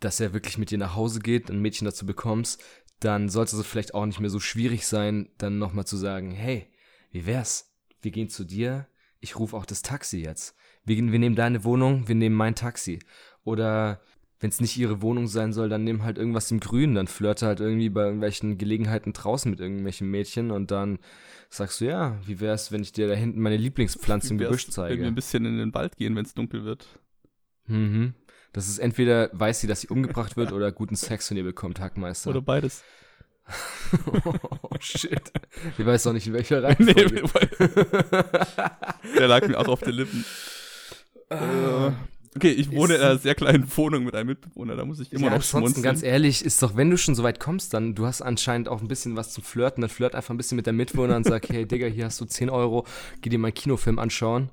dass 0.00 0.18
er 0.18 0.32
wirklich 0.32 0.58
mit 0.58 0.70
dir 0.70 0.78
nach 0.78 0.96
Hause 0.96 1.20
geht, 1.20 1.50
ein 1.50 1.60
Mädchen 1.60 1.84
dazu 1.84 2.06
bekommst, 2.06 2.62
dann 3.04 3.28
sollte 3.28 3.56
es 3.56 3.66
vielleicht 3.66 3.94
auch 3.94 4.06
nicht 4.06 4.20
mehr 4.20 4.30
so 4.30 4.40
schwierig 4.40 4.86
sein, 4.86 5.28
dann 5.38 5.58
nochmal 5.58 5.86
zu 5.86 5.96
sagen, 5.96 6.32
hey, 6.32 6.68
wie 7.10 7.26
wär's? 7.26 7.74
Wir 8.00 8.10
gehen 8.10 8.28
zu 8.28 8.44
dir, 8.44 8.86
ich 9.20 9.38
rufe 9.38 9.56
auch 9.56 9.66
das 9.66 9.82
Taxi 9.82 10.18
jetzt. 10.18 10.56
Wir, 10.84 10.96
wir 10.96 11.18
nehmen 11.18 11.36
deine 11.36 11.64
Wohnung, 11.64 12.08
wir 12.08 12.14
nehmen 12.14 12.36
mein 12.36 12.54
Taxi. 12.54 12.98
Oder 13.44 14.00
wenn 14.40 14.50
es 14.50 14.60
nicht 14.60 14.76
ihre 14.76 15.02
Wohnung 15.02 15.28
sein 15.28 15.52
soll, 15.52 15.68
dann 15.68 15.84
nimm 15.84 16.02
halt 16.02 16.18
irgendwas 16.18 16.50
im 16.50 16.58
Grünen, 16.58 16.96
dann 16.96 17.06
flirte 17.06 17.46
halt 17.46 17.60
irgendwie 17.60 17.90
bei 17.90 18.02
irgendwelchen 18.02 18.58
Gelegenheiten 18.58 19.12
draußen 19.12 19.48
mit 19.48 19.60
irgendwelchen 19.60 20.10
Mädchen 20.10 20.50
und 20.50 20.72
dann 20.72 20.98
sagst 21.48 21.80
du, 21.80 21.84
ja, 21.84 22.18
wie 22.26 22.40
wär's, 22.40 22.72
wenn 22.72 22.82
ich 22.82 22.92
dir 22.92 23.06
da 23.06 23.14
hinten 23.14 23.40
meine 23.40 23.56
Lieblingspflanze 23.56 24.30
im 24.30 24.38
Gebüsch 24.38 24.68
zeige? 24.68 24.94
Wenn 24.94 25.00
wir 25.02 25.06
ein 25.08 25.14
bisschen 25.14 25.44
in 25.44 25.58
den 25.58 25.72
Wald 25.74 25.96
gehen, 25.96 26.16
wenn 26.16 26.24
es 26.24 26.34
dunkel 26.34 26.64
wird. 26.64 26.88
Mhm. 27.66 28.14
Das 28.52 28.68
ist 28.68 28.78
entweder 28.78 29.30
weiß 29.32 29.60
sie, 29.60 29.66
dass 29.66 29.80
sie 29.80 29.88
umgebracht 29.88 30.36
wird 30.36 30.52
oder 30.52 30.72
guten 30.72 30.96
Sex 30.96 31.28
von 31.28 31.36
ihr 31.36 31.44
bekommt, 31.44 31.80
Hackmeister. 31.80 32.30
Oder 32.30 32.42
beides. 32.42 32.82
oh, 34.62 34.76
shit. 34.78 35.32
Ich 35.78 35.84
weiß 35.84 36.04
doch 36.04 36.12
nicht, 36.12 36.26
in 36.26 36.32
welcher 36.32 36.62
Reihenfolge. 36.62 37.26
Nee, 39.02 39.18
der 39.18 39.28
lag 39.28 39.46
mir 39.48 39.58
auch 39.58 39.68
auf 39.68 39.80
den 39.80 39.94
Lippen. 39.94 40.24
Uh, 41.30 41.92
okay, 42.36 42.50
ich 42.50 42.70
wohne 42.72 42.96
in 42.96 43.00
einer 43.00 43.18
sehr 43.18 43.34
kleinen 43.34 43.66
Wohnung 43.74 44.04
mit 44.04 44.14
einem 44.14 44.28
Mitbewohner, 44.28 44.76
da 44.76 44.84
muss 44.84 45.00
ich 45.00 45.12
immer 45.12 45.28
ja, 45.28 45.36
noch 45.36 45.42
schmunzeln. 45.42 45.82
ganz 45.82 46.02
ehrlich, 46.02 46.44
ist 46.44 46.62
doch, 46.62 46.76
wenn 46.76 46.90
du 46.90 46.98
schon 46.98 47.14
so 47.14 47.22
weit 47.22 47.40
kommst, 47.40 47.72
dann, 47.72 47.94
du 47.94 48.04
hast 48.04 48.20
anscheinend 48.20 48.68
auch 48.68 48.82
ein 48.82 48.88
bisschen 48.88 49.16
was 49.16 49.32
zum 49.32 49.42
Flirten, 49.42 49.80
dann 49.80 49.88
flirt 49.88 50.14
einfach 50.14 50.34
ein 50.34 50.36
bisschen 50.36 50.56
mit 50.56 50.66
der 50.66 50.74
Mitbewohner 50.74 51.16
und 51.16 51.24
sag, 51.24 51.48
hey 51.48 51.64
Digga, 51.66 51.86
hier 51.86 52.04
hast 52.04 52.20
du 52.20 52.26
10 52.26 52.50
Euro, 52.50 52.86
geh 53.22 53.30
dir 53.30 53.38
mal 53.38 53.48
einen 53.48 53.54
Kinofilm 53.54 53.98
anschauen 53.98 54.50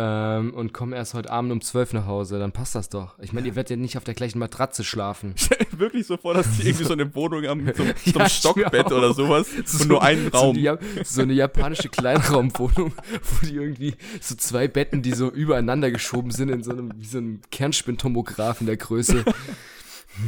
ähm, 0.00 0.54
und 0.54 0.72
komme 0.72 0.94
erst 0.94 1.14
heute 1.14 1.28
Abend 1.28 1.50
um 1.50 1.60
12 1.60 1.94
nach 1.94 2.06
Hause, 2.06 2.38
dann 2.38 2.52
passt 2.52 2.76
das 2.76 2.88
doch. 2.88 3.18
Ich 3.18 3.32
meine, 3.32 3.48
ihr 3.48 3.56
werdet 3.56 3.70
ja 3.70 3.76
nicht 3.76 3.96
auf 3.96 4.04
der 4.04 4.14
gleichen 4.14 4.38
Matratze 4.38 4.84
schlafen. 4.84 5.34
Wirklich 5.76 6.06
so 6.06 6.16
vor, 6.16 6.34
dass 6.34 6.56
die 6.56 6.68
irgendwie 6.68 6.84
so 6.84 6.92
eine 6.92 7.12
Wohnung 7.16 7.44
haben 7.44 7.64
mit 7.64 7.76
so, 7.76 7.82
so 8.04 8.10
einem 8.10 8.18
ja, 8.20 8.28
Stockbett 8.28 8.92
oder 8.92 9.12
sowas 9.12 9.48
so, 9.64 9.82
und 9.82 9.88
nur 9.88 10.00
einen 10.00 10.28
Raum. 10.28 10.54
So 10.54 10.68
eine, 10.68 10.78
so 11.04 11.22
eine 11.22 11.32
japanische 11.32 11.88
Kleinraumwohnung, 11.88 12.92
wo 13.22 13.46
die 13.46 13.56
irgendwie 13.56 13.96
so 14.20 14.36
zwei 14.36 14.68
Betten, 14.68 15.02
die 15.02 15.12
so 15.12 15.32
übereinander 15.32 15.90
geschoben 15.90 16.30
sind 16.30 16.50
in 16.50 16.62
so 16.62 16.70
einem, 16.70 16.92
wie 16.96 17.06
so 17.06 17.18
einem 17.18 17.40
Kernspintomograph 17.50 18.60
in 18.60 18.68
der 18.68 18.76
Größe. 18.76 19.24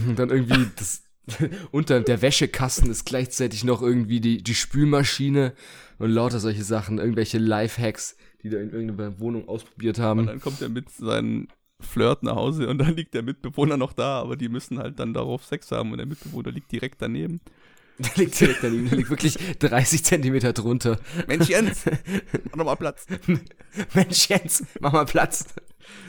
Und 0.09 0.19
dann 0.19 0.31
irgendwie 0.31 0.67
das, 0.75 1.05
unter 1.71 2.01
der 2.01 2.23
Wäschekasten 2.23 2.91
ist 2.91 3.05
gleichzeitig 3.05 3.63
noch 3.63 3.83
irgendwie 3.83 4.21
die, 4.21 4.43
die 4.43 4.55
Spülmaschine 4.57 5.53
und 5.99 6.11
lauter 6.11 6.41
solche 6.41 6.65
Sachen, 6.65 6.99
irgendwelche 6.99 7.39
Lifehacks 7.39 8.17
die 8.43 8.51
da 8.51 8.59
in 8.59 8.71
irgendeiner 8.71 9.19
Wohnung 9.21 9.49
ausprobiert 9.49 9.99
haben. 9.99 10.21
Und 10.21 10.27
dann 10.27 10.41
kommt 10.41 10.61
er 10.63 10.69
mit 10.69 10.91
seinem 10.91 11.49
Flirt 11.81 12.23
nach 12.23 12.37
Hause 12.37 12.69
und 12.69 12.79
dann 12.79 12.95
liegt 12.95 13.15
der 13.15 13.23
Mitbewohner 13.23 13.77
noch 13.77 13.93
da, 13.93 14.21
aber 14.21 14.37
die 14.37 14.49
müssen 14.49 14.79
halt 14.79 14.99
dann 14.99 15.15
darauf 15.15 15.45
Sex 15.45 15.71
haben 15.73 15.93
und 15.93 15.99
der 15.99 16.07
Mitbewohner 16.07 16.51
liegt 16.51 16.71
direkt 16.73 17.01
daneben. 17.03 17.41
Der 18.01 18.13
liegt 18.17 18.41
direkt 18.41 18.63
daneben, 18.63 18.89
der 18.89 18.97
liegt 18.97 19.11
wirklich 19.11 19.37
30 19.59 20.03
Zentimeter 20.03 20.55
drunter. 20.55 20.99
Mensch 21.27 21.51
Jens, 21.51 21.85
mach 22.57 22.65
mal 22.65 22.75
Platz. 22.75 23.05
Mensch 23.93 24.27
Jens, 24.31 24.65
mach 24.81 24.93
mal 24.93 25.05
Platz. 25.05 25.45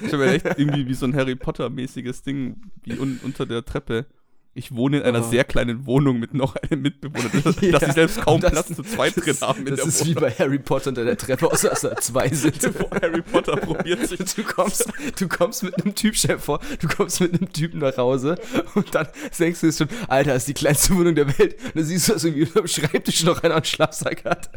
Ich 0.01 0.13
habe 0.13 0.25
ja 0.25 0.31
echt 0.31 0.45
irgendwie 0.57 0.87
wie 0.87 0.93
so 0.93 1.05
ein 1.05 1.13
Harry 1.13 1.35
Potter-mäßiges 1.35 2.21
Ding, 2.21 2.61
wie 2.83 2.97
un 2.97 3.19
unter 3.23 3.45
der 3.45 3.65
Treppe 3.65 4.05
ich 4.53 4.75
wohne 4.75 4.97
in 4.97 5.03
einer 5.03 5.25
oh. 5.25 5.29
sehr 5.29 5.45
kleinen 5.45 5.85
Wohnung 5.85 6.19
mit 6.19 6.33
noch 6.33 6.57
einem 6.57 6.81
Mitbewohner, 6.81 7.29
dass, 7.43 7.61
ja. 7.61 7.71
dass 7.71 7.83
ich 7.83 7.93
selbst 7.93 8.21
kaum 8.21 8.41
das, 8.41 8.51
Platz 8.51 8.75
zu 8.75 8.83
zweit 8.83 9.15
drin 9.15 9.37
haben 9.39 9.65
in 9.65 9.75
Das 9.75 9.85
ist 9.85 10.01
Wohnung. 10.01 10.15
wie 10.15 10.19
bei 10.19 10.31
Harry 10.31 10.59
Potter 10.59 10.89
unter 10.89 11.05
der 11.05 11.17
Treppe, 11.17 11.49
außer 11.51 11.69
dass 11.69 11.81
da 11.81 11.95
zwei 11.97 12.27
sind. 12.29 12.61
Harry 13.01 13.21
Potter 13.21 13.55
probiert 13.55 14.05
sich. 14.07 14.19
Du 14.35 14.43
kommst, 14.43 14.91
du 15.17 15.29
kommst 15.29 15.63
mit 15.63 15.81
einem 15.81 15.95
Typ, 15.95 16.15
Chef 16.15 16.43
vor, 16.43 16.59
du 16.79 16.87
kommst 16.87 17.21
mit 17.21 17.33
einem 17.33 17.51
Typen 17.53 17.79
nach 17.79 17.97
Hause 17.97 18.37
und 18.75 18.93
dann 18.93 19.07
denkst 19.39 19.61
du 19.61 19.71
schon, 19.71 19.87
Alter, 20.07 20.33
das 20.33 20.43
ist 20.43 20.49
die 20.49 20.53
kleinste 20.53 20.95
Wohnung 20.95 21.15
der 21.15 21.27
Welt. 21.37 21.55
Und 21.65 21.75
dann 21.75 21.85
siehst 21.85 22.09
du, 22.09 22.13
dass 22.13 22.23
irgendwie 22.23 22.59
am 22.59 22.67
Schreibtisch 22.67 23.23
noch 23.23 23.41
einer 23.43 23.55
einen 23.55 23.65
Schlafsack 23.65 24.25
hat. 24.25 24.51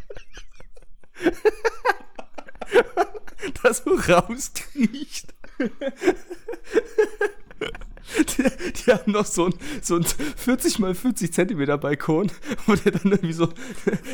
das 3.63 3.85
so 3.85 3.95
rauskriecht. 3.95 5.33
Die, 8.15 8.45
die, 8.73 8.93
haben 8.93 9.13
noch 9.13 9.27
so 9.27 9.47
ein, 9.47 9.55
so 9.83 9.97
ein 9.97 10.05
40 10.05 10.79
mal 10.79 10.95
40 10.95 11.33
Zentimeter 11.33 11.79
Balkon, 11.79 12.31
wo 12.67 12.75
der 12.75 12.93
dann 12.93 13.13
irgendwie 13.13 13.33
so, 13.33 13.49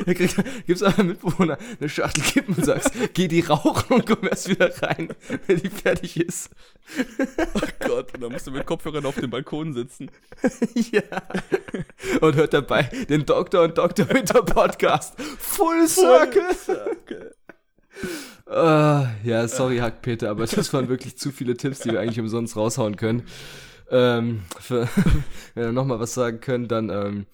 da 0.07 0.15
kriegt, 0.15 0.37
gibt's 0.67 0.83
aber 0.83 1.05
Mitbewohner 1.05 1.59
eine 1.79 1.89
Schachtel 1.89 2.23
kippen 2.23 2.55
und 2.55 2.65
sagst, 2.65 2.93
geh 3.15 3.29
die 3.29 3.41
rauchen 3.41 3.95
und 3.95 4.07
komm 4.07 4.29
erst 4.29 4.49
wieder 4.49 4.71
rein, 4.83 5.09
wenn 5.47 5.61
die 5.61 5.71
fertig 5.71 6.19
ist. 6.19 6.51
Oh 7.55 7.61
Gott, 7.81 8.15
und 8.15 8.23
dann 8.23 8.33
musst 8.33 8.47
du 8.47 8.51
mit 8.51 8.67
Kopfhörern 8.67 9.05
auf 9.07 9.17
dem 9.17 9.31
Balkon 9.31 9.75
sitzen. 9.75 10.11
ja. 10.75 11.03
Und 12.21 12.35
hört 12.37 12.55
dabei 12.55 12.85
den 13.09 13.27
Doktor 13.27 13.65
und 13.65 13.79
Dr. 13.79 14.09
Winter 14.09 14.43
Podcast. 14.43 15.15
Full 15.39 15.87
Circle. 15.89 16.55
Full 16.55 16.77
Circle. 16.77 17.35
Uh, 18.47 19.07
ja, 19.23 19.47
sorry, 19.47 19.79
Hackpeter, 19.79 20.31
aber 20.31 20.47
das 20.47 20.73
waren 20.73 20.89
wirklich 20.89 21.17
zu 21.17 21.31
viele 21.31 21.57
Tipps, 21.57 21.81
die 21.81 21.91
wir 21.91 22.01
eigentlich 22.01 22.19
umsonst 22.19 22.57
raushauen 22.57 22.97
können. 22.97 23.23
Ähm, 23.91 24.43
für, 24.59 24.89
wenn 25.55 25.65
wir 25.65 25.73
nochmal 25.73 26.01
was 26.01 26.15
sagen 26.15 26.41
können, 26.41 26.69
dann 26.69 26.91
ähm, 26.91 27.27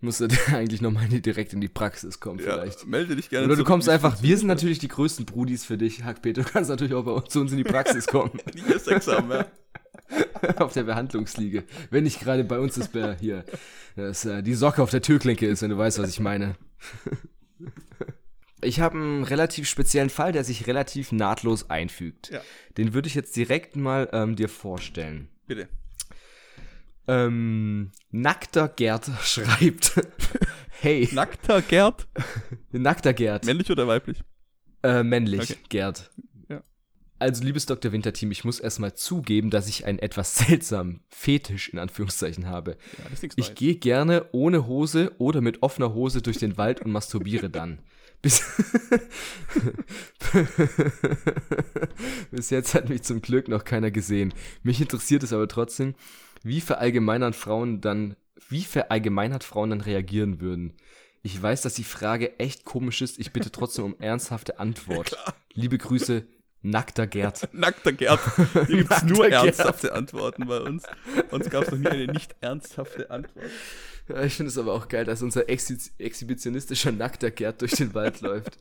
musst 0.00 0.20
du 0.20 0.28
eigentlich 0.52 0.80
nochmal 0.80 1.08
direkt 1.08 1.52
in 1.52 1.60
die 1.60 1.68
Praxis 1.68 2.20
kommen 2.20 2.38
ja, 2.38 2.52
vielleicht. 2.52 2.86
Melde 2.86 3.16
dich 3.16 3.30
gerne. 3.30 3.46
Oder 3.46 3.56
du 3.56 3.64
kommst 3.64 3.88
einfach, 3.88 4.22
wir 4.22 4.36
sind 4.38 4.46
natürlich 4.46 4.78
die 4.78 4.88
größten 4.88 5.26
Brudis 5.26 5.64
für 5.64 5.78
dich, 5.78 6.04
Hackpeter. 6.04 6.42
Du 6.42 6.48
kannst 6.48 6.70
natürlich 6.70 6.94
auch 6.94 7.04
bei 7.04 7.12
uns, 7.12 7.28
zu 7.28 7.40
uns 7.40 7.52
in 7.52 7.58
die 7.58 7.64
Praxis 7.64 8.06
kommen. 8.06 8.32
Nicht 8.54 8.86
Examen, 8.86 9.30
ja. 9.30 10.56
auf 10.56 10.72
der 10.72 10.84
Behandlungsliege. 10.84 11.64
Wenn 11.90 12.04
nicht 12.04 12.20
gerade 12.20 12.44
bei 12.44 12.58
uns 12.60 12.76
ist 12.76 12.92
hier 13.18 13.44
dass, 13.96 14.24
äh, 14.24 14.42
die 14.42 14.54
Socke 14.54 14.82
auf 14.82 14.90
der 14.90 15.02
Türklinke 15.02 15.46
ist, 15.46 15.62
wenn 15.62 15.70
du 15.70 15.78
weißt, 15.78 15.98
was 15.98 16.10
ich 16.10 16.20
meine. 16.20 16.54
Ich 18.62 18.80
habe 18.80 18.96
einen 18.96 19.24
relativ 19.24 19.68
speziellen 19.68 20.10
Fall, 20.10 20.32
der 20.32 20.44
sich 20.44 20.66
relativ 20.66 21.12
nahtlos 21.12 21.70
einfügt. 21.70 22.30
Ja. 22.30 22.40
Den 22.76 22.94
würde 22.94 23.08
ich 23.08 23.14
jetzt 23.14 23.36
direkt 23.36 23.76
mal 23.76 24.08
ähm, 24.12 24.36
dir 24.36 24.48
vorstellen. 24.48 25.28
Bitte. 25.46 25.68
Ähm, 27.08 27.92
Nackter 28.10 28.68
Gerd 28.68 29.10
schreibt. 29.22 29.92
hey. 30.80 31.08
Nackter 31.12 31.62
Gerd? 31.62 32.06
Nackter 32.72 33.12
Gerd. 33.12 33.44
Männlich 33.44 33.70
oder 33.70 33.86
weiblich? 33.86 34.22
Äh, 34.82 35.02
männlich, 35.02 35.42
okay. 35.42 35.56
Gerd. 35.68 36.10
Also, 37.18 37.44
liebes 37.44 37.66
Dr. 37.66 37.92
Winterteam, 37.92 38.30
ich 38.30 38.44
muss 38.44 38.60
erstmal 38.60 38.94
zugeben, 38.94 39.50
dass 39.50 39.68
ich 39.68 39.86
einen 39.86 39.98
etwas 39.98 40.34
seltsamen 40.46 41.00
Fetisch 41.08 41.70
in 41.70 41.78
Anführungszeichen 41.78 42.46
habe. 42.46 42.76
Ja, 42.98 43.28
ich 43.36 43.54
gehe 43.54 43.76
gerne 43.76 44.26
ohne 44.32 44.66
Hose 44.66 45.12
oder 45.18 45.40
mit 45.40 45.62
offener 45.62 45.94
Hose 45.94 46.20
durch 46.22 46.38
den 46.38 46.56
Wald 46.56 46.82
und 46.82 46.92
masturbiere 46.92 47.48
dann. 47.50 47.78
Bis, 48.22 48.42
Bis 52.30 52.50
jetzt 52.50 52.74
hat 52.74 52.88
mich 52.88 53.02
zum 53.02 53.20
Glück 53.20 53.46
noch 53.46 53.64
keiner 53.64 53.90
gesehen. 53.90 54.32
Mich 54.62 54.80
interessiert 54.80 55.22
es 55.22 55.34
aber 55.34 55.46
trotzdem, 55.48 55.94
wie 56.42 56.62
verallgemeinert 56.62 57.36
Frauen 57.36 57.80
dann, 57.82 58.16
wie 58.48 58.62
verallgemeinert 58.62 59.44
Frauen 59.44 59.70
dann 59.70 59.80
reagieren 59.82 60.40
würden. 60.40 60.72
Ich 61.22 61.40
weiß, 61.40 61.62
dass 61.62 61.74
die 61.74 61.84
Frage 61.84 62.38
echt 62.38 62.64
komisch 62.64 63.02
ist. 63.02 63.18
Ich 63.18 63.32
bitte 63.32 63.50
trotzdem 63.52 63.84
um 63.84 63.96
ernsthafte 63.98 64.58
Antwort. 64.58 65.12
Ja, 65.12 65.34
Liebe 65.54 65.78
Grüße, 65.78 66.26
Nackter 66.70 67.06
Gerd. 67.06 67.48
Nackter 67.52 67.92
Gerd. 67.92 68.20
Hier 68.66 68.78
gibt 68.78 68.92
es 68.92 69.02
nur 69.04 69.28
ernsthafte 69.28 69.92
Antworten 69.92 70.46
bei 70.46 70.60
uns. 70.60 70.82
Uns 71.30 71.48
gab 71.48 71.64
es 71.64 71.70
noch 71.70 71.78
nie 71.78 71.86
eine 71.86 72.12
nicht 72.12 72.34
ernsthafte 72.40 73.10
Antwort. 73.10 73.46
Ja, 74.08 74.22
ich 74.22 74.34
finde 74.34 74.50
es 74.50 74.58
aber 74.58 74.72
auch 74.72 74.88
geil, 74.88 75.04
dass 75.04 75.22
unser 75.22 75.48
Ex 75.48 75.90
exhibitionistischer 75.98 76.92
nackter 76.92 77.30
Gerd 77.30 77.60
durch 77.60 77.72
den 77.72 77.94
Wald 77.94 78.20
läuft. 78.20 78.58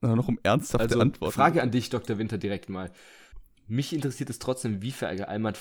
Na, 0.00 0.14
noch 0.16 0.28
um 0.28 0.38
ernsthafte 0.42 0.88
also, 0.88 1.00
Antworten. 1.00 1.34
Frage 1.34 1.62
an 1.62 1.70
dich, 1.70 1.90
Dr. 1.90 2.18
Winter, 2.18 2.38
direkt 2.38 2.68
mal. 2.68 2.90
Mich 3.66 3.92
interessiert 3.92 4.30
es 4.30 4.38
trotzdem, 4.38 4.80
wie 4.82 4.92
verallgemeinert, 4.92 5.58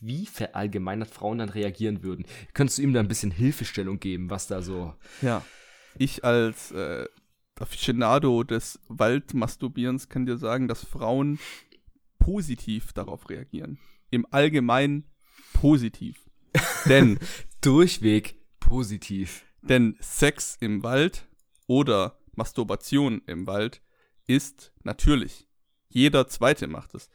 wie 0.00 0.26
verallgemeinert 0.26 1.08
Frauen 1.08 1.38
dann 1.38 1.48
reagieren 1.48 2.02
würden. 2.02 2.26
Könntest 2.52 2.78
du 2.78 2.82
ihm 2.82 2.92
da 2.92 3.00
ein 3.00 3.08
bisschen 3.08 3.30
Hilfestellung 3.30 4.00
geben, 4.00 4.28
was 4.28 4.48
da 4.48 4.60
so. 4.60 4.94
Ja. 5.22 5.42
Ich 5.96 6.24
als 6.24 6.70
äh, 6.72 7.06
Aficionado 7.60 8.42
des 8.44 8.80
Waldmasturbierens 8.88 10.08
kann 10.08 10.26
dir 10.26 10.36
sagen, 10.36 10.68
dass 10.68 10.84
Frauen 10.84 11.38
positiv 12.18 12.92
darauf 12.92 13.28
reagieren. 13.30 13.78
Im 14.10 14.26
Allgemeinen 14.30 15.04
positiv. 15.52 16.28
Denn 16.86 17.18
durchweg 17.60 18.36
positiv. 18.60 19.44
Denn 19.62 19.96
Sex 20.00 20.56
im 20.60 20.82
Wald 20.82 21.26
oder 21.66 22.18
Masturbation 22.34 23.22
im 23.26 23.46
Wald 23.46 23.82
ist 24.26 24.72
natürlich. 24.84 25.46
Jeder 25.88 26.28
zweite 26.28 26.66
macht 26.66 26.94
es. 26.94 27.08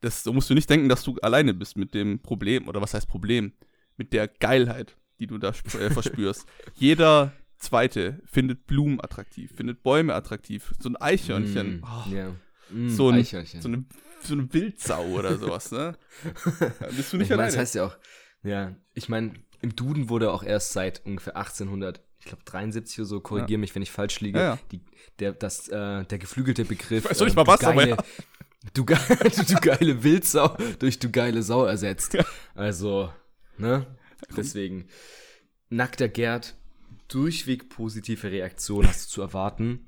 das, 0.00 0.22
so 0.22 0.32
musst 0.32 0.48
du 0.48 0.54
nicht 0.54 0.70
denken, 0.70 0.88
dass 0.88 1.02
du 1.02 1.16
alleine 1.20 1.52
bist 1.52 1.76
mit 1.76 1.94
dem 1.94 2.20
Problem, 2.20 2.68
oder 2.68 2.80
was 2.80 2.94
heißt 2.94 3.08
Problem? 3.08 3.52
Mit 3.96 4.12
der 4.12 4.28
Geilheit, 4.28 4.96
die 5.18 5.26
du 5.26 5.38
da 5.38 5.48
äh, 5.48 5.90
verspürst. 5.90 6.46
Jeder 6.74 7.32
Zweite 7.58 8.20
findet 8.24 8.66
Blumen 8.66 9.00
attraktiv, 9.00 9.52
findet 9.54 9.82
Bäume 9.82 10.14
attraktiv. 10.14 10.74
So 10.78 10.88
ein 10.88 10.96
Eichhörnchen. 10.96 11.80
Mm, 11.80 11.84
oh, 11.84 12.10
yeah. 12.10 12.34
mm, 12.70 12.88
so, 12.90 13.08
ein, 13.10 13.24
so, 13.24 13.36
eine, 13.38 13.84
so 14.22 14.34
eine 14.34 14.52
Wildsau 14.52 15.04
oder 15.06 15.38
sowas, 15.38 15.70
ne? 15.70 15.96
Da 16.80 16.86
bist 16.96 17.12
du 17.12 17.16
nicht 17.16 17.26
ich 17.26 17.32
alleine. 17.32 17.36
Mein, 17.36 17.46
das 17.46 17.56
heißt 17.56 17.74
ja 17.76 17.86
auch, 17.86 17.96
ja, 18.42 18.76
ich 18.94 19.08
meine, 19.08 19.34
im 19.62 19.74
Duden 19.74 20.08
wurde 20.08 20.32
auch 20.32 20.42
erst 20.42 20.72
seit 20.72 21.04
ungefähr 21.04 21.36
1800 21.36 22.02
ich 22.26 22.30
glaube 22.30 22.42
73 22.44 22.98
oder 22.98 23.06
so, 23.06 23.20
korrigiere 23.20 23.52
ja. 23.52 23.58
mich, 23.58 23.74
wenn 23.74 23.82
ich 23.82 23.92
falsch 23.92 24.20
liege, 24.20 24.38
ja, 24.38 24.44
ja. 24.54 24.58
Die, 24.72 24.80
der, 25.20 25.32
das, 25.32 25.68
äh, 25.68 26.04
der 26.04 26.18
geflügelte 26.18 26.64
Begriff. 26.64 27.04
Ich 27.04 27.10
weiß 27.10 27.20
nicht 27.20 27.32
äh, 27.32 27.36
mal 27.36 27.46
was, 27.46 27.60
geile, 27.60 27.92
aber 27.92 28.04
du, 28.74 28.84
ge 28.84 28.96
du 29.48 29.54
geile 29.60 30.02
Wildsau 30.02 30.56
durch 30.80 30.98
du 30.98 31.10
geile 31.10 31.42
Sau 31.44 31.64
ersetzt. 31.64 32.16
Also, 32.54 33.12
ne? 33.58 33.86
Deswegen, 34.36 34.88
nackter 35.68 36.08
Gerd, 36.08 36.56
durchweg 37.08 37.68
positive 37.68 38.30
Reaktion 38.30 38.86
hast 38.86 39.06
du 39.06 39.14
zu 39.14 39.22
erwarten. 39.22 39.86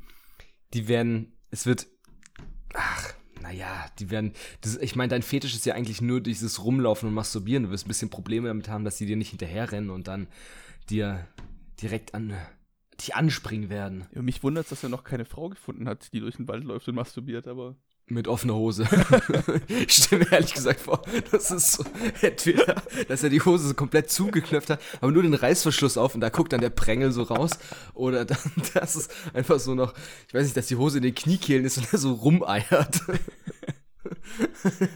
Die 0.75 0.89
werden, 0.89 1.37
es 1.51 1.67
wird, 1.67 1.87
ach, 2.75 3.15
naja, 3.41 3.87
die 3.99 4.11
werden, 4.11 4.33
das, 4.61 4.77
ich 4.77 4.97
meine, 4.97 5.11
dein 5.11 5.23
Fetisch 5.23 5.55
ist 5.55 5.67
ja 5.67 5.75
eigentlich 5.75 6.01
nur 6.01 6.21
dieses 6.21 6.63
Rumlaufen 6.63 7.09
und 7.09 7.15
Masturbieren. 7.15 7.65
Du 7.65 7.71
wirst 7.71 7.87
ein 7.87 7.89
bisschen 7.89 8.11
Probleme 8.11 8.49
damit 8.49 8.69
haben, 8.69 8.85
dass 8.85 8.97
die 8.97 9.07
dir 9.07 9.17
nicht 9.17 9.31
hinterherrennen 9.31 9.91
und 9.91 10.09
dann 10.09 10.29
dir 10.91 11.27
direkt 11.81 12.15
an 12.15 12.35
dich 13.01 13.15
anspringen 13.15 13.71
werden. 13.71 14.07
Ja, 14.15 14.23
mich 14.23 14.43
wundert 14.43 14.65
es, 14.65 14.71
dass 14.71 14.83
er 14.83 14.89
noch 14.89 15.05
keine 15.05 15.25
Frau 15.25 15.49
gefunden 15.49 15.89
hat, 15.89 16.13
die 16.13 16.21
durch 16.21 16.37
den 16.37 16.49
Wald 16.49 16.65
läuft 16.65 16.89
und 16.89 16.97
masturbiert, 16.97 17.47
aber. 17.47 17.77
Mit 18.11 18.27
offener 18.27 18.55
Hose. 18.55 18.85
ich 19.69 19.93
stelle 19.93 20.25
mir 20.25 20.33
ehrlich 20.33 20.55
gesagt 20.55 20.81
vor, 20.81 21.03
das 21.31 21.51
ist 21.51 21.73
so, 21.73 21.85
entweder, 22.23 22.83
dass 23.07 23.23
er 23.23 23.29
die 23.29 23.43
Hose 23.43 23.69
so 23.69 23.75
komplett 23.75 24.11
zugeknöpft 24.11 24.71
hat, 24.71 24.81
aber 25.01 25.13
nur 25.13 25.23
den 25.23 25.35
Reißverschluss 25.35 25.99
auf 25.99 26.15
und 26.15 26.23
da 26.23 26.31
guckt 26.31 26.53
dann 26.53 26.61
der 26.63 26.71
Prängel 26.71 27.13
so 27.13 27.23
raus. 27.25 27.51
Oder 27.93 28.25
dann, 28.25 28.39
dass 28.75 28.95
es 28.95 29.09
einfach 29.35 29.61
so 29.61 29.75
noch, 29.75 29.95
ich 30.27 30.35
weiß 30.35 30.45
nicht, 30.45 30.57
dass 30.57 30.69
die 30.69 30.77
Hose 30.77 30.99
in 30.99 31.03
den 31.03 31.15
Kniekehlen 31.15 31.65
ist 31.65 31.77
und 31.77 31.93
er 31.93 31.99
so 31.99 32.13
rumeiert. 32.13 33.03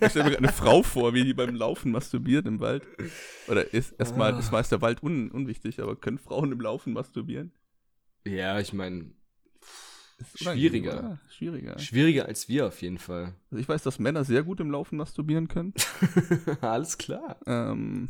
Ich 0.00 0.10
stelle 0.10 0.30
mir 0.30 0.38
eine 0.38 0.52
Frau 0.52 0.82
vor, 0.82 1.12
wie 1.14 1.24
die 1.24 1.34
beim 1.34 1.54
Laufen 1.54 1.92
masturbiert 1.92 2.46
im 2.46 2.60
Wald. 2.60 2.86
Oder 3.48 3.74
ist 3.74 3.92
erstmal, 3.98 4.34
ah. 4.34 4.60
ist 4.60 4.72
der 4.72 4.80
Wald 4.80 5.02
un, 5.02 5.30
unwichtig, 5.30 5.80
aber 5.80 5.96
können 5.96 6.18
Frauen 6.18 6.52
im 6.52 6.60
Laufen 6.60 6.92
masturbieren? 6.92 7.52
Ja, 8.24 8.60
ich 8.60 8.72
meine, 8.72 9.12
schwieriger. 10.34 11.18
Schwieriger. 11.28 11.78
Schwieriger 11.78 12.26
als 12.26 12.48
wir 12.48 12.66
auf 12.66 12.82
jeden 12.82 12.98
Fall. 12.98 13.34
Also 13.50 13.60
ich 13.60 13.68
weiß, 13.68 13.82
dass 13.82 13.98
Männer 13.98 14.24
sehr 14.24 14.42
gut 14.42 14.60
im 14.60 14.70
Laufen 14.70 14.96
masturbieren 14.96 15.48
können. 15.48 15.74
Alles 16.60 16.98
klar. 16.98 17.36
Ähm, 17.46 18.08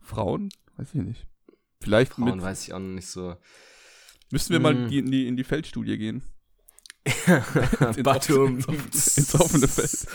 Frauen? 0.00 0.50
Weiß 0.76 0.94
ich 0.94 1.02
nicht. 1.02 1.26
Vielleicht 1.80 2.14
Frauen 2.14 2.36
mit, 2.36 2.42
weiß 2.42 2.66
ich 2.66 2.72
auch 2.72 2.78
noch 2.78 2.94
nicht 2.94 3.08
so. 3.08 3.36
Müssten 4.30 4.50
wir 4.50 4.56
hm. 4.56 4.62
mal 4.62 4.92
in, 4.92 5.10
die, 5.10 5.26
in 5.26 5.36
die 5.36 5.44
Feldstudie 5.44 5.98
gehen. 5.98 6.22
ins, 7.80 8.02
Batum. 8.02 8.58
Ins, 8.58 9.16
ins, 9.16 9.34
offene 9.34 9.68
Feld. 9.68 10.06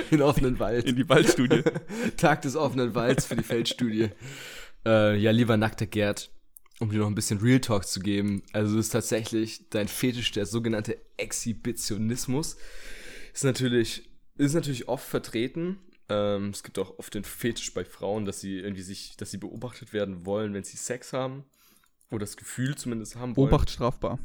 In 0.10 0.22
offenen 0.22 0.58
Wald. 0.58 0.84
In 0.84 0.96
die 0.96 1.08
Waldstudie. 1.08 1.62
Tag 2.16 2.42
des 2.42 2.56
offenen 2.56 2.94
Walds 2.94 3.26
für 3.26 3.36
die 3.36 3.42
Feldstudie. 3.42 4.10
Äh, 4.84 5.16
ja, 5.16 5.30
lieber 5.30 5.56
nackter 5.56 5.86
Gerd, 5.86 6.30
um 6.80 6.90
dir 6.90 6.98
noch 6.98 7.06
ein 7.06 7.14
bisschen 7.14 7.40
Real 7.40 7.60
Talk 7.60 7.86
zu 7.86 8.00
geben. 8.00 8.42
Also, 8.52 8.78
es 8.78 8.86
ist 8.86 8.92
tatsächlich 8.92 9.68
dein 9.70 9.88
Fetisch, 9.88 10.32
der 10.32 10.46
sogenannte 10.46 10.98
Exhibitionismus. 11.16 12.56
Ist 13.32 13.44
natürlich, 13.44 14.08
ist 14.36 14.54
natürlich 14.54 14.88
oft 14.88 15.06
vertreten. 15.06 15.78
Ähm, 16.08 16.50
es 16.50 16.62
gibt 16.62 16.78
auch 16.78 16.98
oft 16.98 17.14
den 17.14 17.24
Fetisch 17.24 17.74
bei 17.74 17.84
Frauen, 17.84 18.24
dass 18.24 18.40
sie 18.40 18.58
irgendwie 18.58 18.82
sich, 18.82 19.16
dass 19.16 19.30
sie 19.30 19.38
beobachtet 19.38 19.92
werden 19.92 20.24
wollen, 20.24 20.54
wenn 20.54 20.64
sie 20.64 20.76
Sex 20.76 21.12
haben. 21.12 21.44
Oder 22.10 22.20
das 22.20 22.36
Gefühl 22.36 22.74
zumindest 22.76 23.16
haben 23.16 23.36
wollen. 23.36 23.50
Beobacht 23.50 23.70
strafbar. 23.70 24.18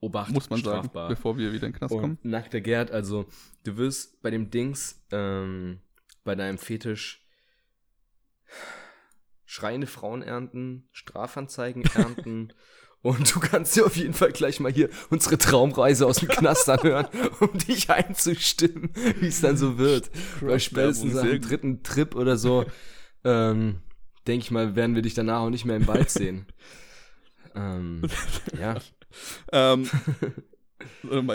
Obacht, 0.00 0.32
muss 0.32 0.50
man 0.50 0.60
strafbar. 0.60 1.08
sagen, 1.08 1.14
bevor 1.14 1.36
wir 1.36 1.52
wieder 1.52 1.66
in 1.66 1.72
den 1.72 1.78
Knast 1.78 1.92
und 1.94 2.00
kommen. 2.00 2.18
Nackter 2.22 2.60
Gerd, 2.60 2.90
also 2.90 3.26
du 3.64 3.76
wirst 3.76 4.22
bei 4.22 4.30
dem 4.30 4.50
Dings, 4.50 5.02
ähm, 5.10 5.80
bei 6.24 6.34
deinem 6.34 6.58
Fetisch 6.58 7.26
schreiende 9.54 9.86
Frauen 9.86 10.22
ernten, 10.22 10.88
Strafanzeigen 10.90 11.84
ernten 11.94 12.52
und 13.02 13.32
du 13.32 13.38
kannst 13.38 13.76
dir 13.76 13.86
auf 13.86 13.94
jeden 13.94 14.12
Fall 14.12 14.32
gleich 14.32 14.58
mal 14.58 14.72
hier 14.72 14.88
unsere 15.10 15.38
Traumreise 15.38 16.08
aus 16.08 16.16
dem 16.16 16.28
Knast 16.28 16.68
anhören, 16.68 17.06
um 17.40 17.56
dich 17.56 17.88
einzustimmen, 17.88 18.90
wie 19.20 19.28
es 19.28 19.42
dann 19.42 19.56
so 19.56 19.78
wird. 19.78 20.10
Bei 20.40 20.58
spätestens 20.58 21.16
am 21.16 21.40
dritten 21.40 21.84
Trip 21.84 22.16
oder 22.16 22.36
so, 22.36 22.64
ähm, 23.22 23.78
denke 24.26 24.42
ich 24.42 24.50
mal, 24.50 24.74
werden 24.74 24.96
wir 24.96 25.02
dich 25.02 25.14
danach 25.14 25.42
auch 25.42 25.50
nicht 25.50 25.64
mehr 25.64 25.76
im 25.76 25.86
Wald 25.86 26.10
sehen. 26.10 26.46
ähm, 27.54 28.02
ja. 28.58 28.78
Ähm, 29.52 29.88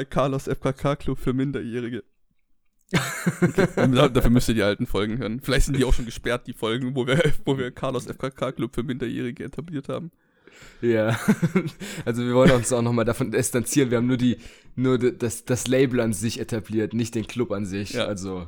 Carlos 0.09 0.49
FKK 0.49 0.97
Club 0.97 1.19
für 1.19 1.31
Minderjährige. 1.31 2.03
Dafür 2.91 4.29
müsst 4.29 4.49
ihr 4.49 4.55
die 4.55 4.63
alten 4.63 4.87
Folgen 4.87 5.17
hören. 5.19 5.41
Vielleicht 5.41 5.65
sind 5.65 5.77
die 5.77 5.85
auch 5.85 5.93
schon 5.93 6.05
gesperrt, 6.05 6.47
die 6.47 6.53
Folgen, 6.53 6.95
wo 6.95 7.05
wir, 7.05 7.21
wo 7.45 7.57
wir 7.57 7.71
Carlos 7.71 8.05
FKK 8.05 8.51
Club 8.53 8.73
für 8.73 8.83
Minderjährige 8.83 9.43
etabliert 9.43 9.89
haben. 9.89 10.11
Ja, 10.81 11.19
also 12.05 12.23
wir 12.23 12.33
wollen 12.33 12.51
uns 12.51 12.73
auch 12.73 12.81
nochmal 12.81 13.05
davon 13.05 13.31
distanzieren. 13.31 13.91
Wir 13.91 13.97
haben 13.97 14.07
nur 14.07 14.17
die, 14.17 14.37
nur 14.75 14.97
das, 14.97 15.45
das 15.45 15.67
Label 15.67 15.99
an 15.99 16.13
sich 16.13 16.39
etabliert, 16.39 16.93
nicht 16.93 17.15
den 17.15 17.27
Club 17.27 17.51
an 17.51 17.65
sich. 17.65 17.93
Ja. 17.93 18.05
Also 18.05 18.47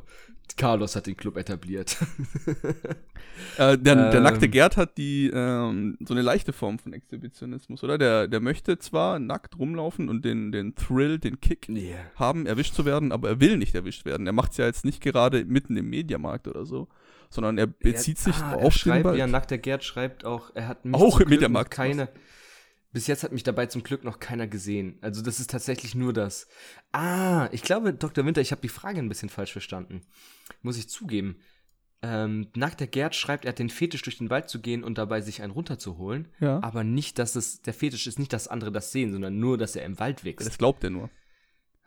Carlos 0.55 0.95
hat 0.95 1.07
den 1.07 1.17
Club 1.17 1.37
etabliert. 1.37 1.97
äh, 3.57 3.77
der, 3.77 3.77
der 3.77 4.13
ähm, 4.13 4.23
nackte 4.23 4.49
Gerd 4.49 4.77
hat 4.77 4.97
die 4.97 5.29
ähm, 5.33 5.97
so 6.05 6.13
eine 6.13 6.21
leichte 6.21 6.53
Form 6.53 6.79
von 6.79 6.93
Exhibitionismus, 6.93 7.83
oder? 7.83 7.97
Der, 7.97 8.27
der 8.27 8.39
möchte 8.39 8.79
zwar 8.79 9.19
nackt 9.19 9.57
rumlaufen 9.57 10.09
und 10.09 10.25
den, 10.25 10.51
den 10.51 10.75
Thrill, 10.75 11.19
den 11.19 11.39
Kick 11.41 11.67
yeah. 11.69 11.99
haben, 12.15 12.45
erwischt 12.45 12.75
zu 12.75 12.85
werden, 12.85 13.11
aber 13.11 13.29
er 13.29 13.39
will 13.39 13.57
nicht 13.57 13.75
erwischt 13.75 14.05
werden. 14.05 14.27
Er 14.27 14.33
macht 14.33 14.51
es 14.51 14.57
ja 14.57 14.65
jetzt 14.65 14.85
nicht 14.85 15.01
gerade 15.01 15.45
mitten 15.45 15.77
im 15.77 15.89
Mediamarkt 15.89 16.47
oder 16.47 16.65
so, 16.65 16.87
sondern 17.29 17.57
er 17.57 17.67
bezieht 17.67 18.17
er, 18.19 18.23
sich 18.33 18.35
ah, 18.35 18.55
auf 18.55 18.73
schreibt, 18.73 19.05
den. 19.05 19.15
Ja, 19.15 19.27
nackter 19.27 19.57
Gerd 19.57 19.83
schreibt 19.83 20.25
auch, 20.25 20.51
er 20.53 20.67
hat 20.67 20.79
auch 20.91 21.19
im 21.19 21.29
Mediamarkt 21.29 21.71
keine. 21.71 22.03
Was 22.03 22.09
bis 22.91 23.07
jetzt 23.07 23.23
hat 23.23 23.31
mich 23.31 23.43
dabei 23.43 23.67
zum 23.67 23.83
Glück 23.83 24.03
noch 24.03 24.19
keiner 24.19 24.47
gesehen. 24.47 24.97
Also 25.01 25.21
das 25.21 25.39
ist 25.39 25.49
tatsächlich 25.49 25.95
nur 25.95 26.13
das. 26.13 26.47
Ah, 26.91 27.47
ich 27.51 27.61
glaube, 27.61 27.93
Dr. 27.93 28.25
Winter, 28.25 28.41
ich 28.41 28.51
habe 28.51 28.61
die 28.61 28.69
Frage 28.69 28.99
ein 28.99 29.09
bisschen 29.09 29.29
falsch 29.29 29.51
verstanden. 29.51 30.01
Muss 30.61 30.77
ich 30.77 30.89
zugeben. 30.89 31.37
Ähm, 32.03 32.47
nackter 32.55 32.87
Gerd 32.87 33.15
schreibt, 33.15 33.45
er 33.45 33.49
hat 33.49 33.59
den 33.59 33.69
Fetisch 33.69 34.01
durch 34.01 34.17
den 34.17 34.29
Wald 34.29 34.49
zu 34.49 34.59
gehen 34.59 34.83
und 34.83 34.97
dabei 34.97 35.21
sich 35.21 35.41
einen 35.41 35.51
runterzuholen. 35.51 36.27
Ja. 36.39 36.61
Aber 36.63 36.83
nicht, 36.83 37.19
dass 37.19 37.35
es, 37.35 37.61
der 37.61 37.73
Fetisch 37.73 38.07
ist 38.07 38.19
nicht, 38.19 38.33
dass 38.33 38.47
andere 38.47 38.71
das 38.71 38.91
sehen, 38.91 39.11
sondern 39.11 39.39
nur, 39.39 39.57
dass 39.57 39.75
er 39.75 39.85
im 39.85 39.99
Wald 39.99 40.25
wächst. 40.25 40.47
Das 40.47 40.57
glaubt 40.57 40.83
er 40.83 40.89
nur. 40.89 41.09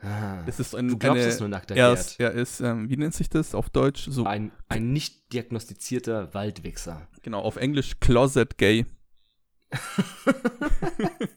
Ah, 0.00 0.42
das 0.44 0.60
ist 0.60 0.74
ein, 0.74 0.88
du 0.88 0.98
glaubst 0.98 1.22
eine, 1.22 1.32
es 1.32 1.40
nur 1.40 1.48
nackter 1.48 1.74
er 1.74 1.88
Gerd. 1.88 1.98
Ist, 1.98 2.20
er 2.20 2.32
ist, 2.32 2.60
ähm, 2.60 2.88
wie 2.88 2.96
nennt 2.96 3.14
sich 3.14 3.28
das 3.28 3.54
auf 3.54 3.70
Deutsch? 3.70 4.06
So 4.08 4.24
ein, 4.24 4.52
ein 4.68 4.92
nicht 4.92 5.32
diagnostizierter 5.32 6.32
Waldwichser. 6.32 7.08
Genau, 7.22 7.40
auf 7.40 7.56
Englisch 7.56 7.98
Closet 8.00 8.56
Gay. 8.58 8.86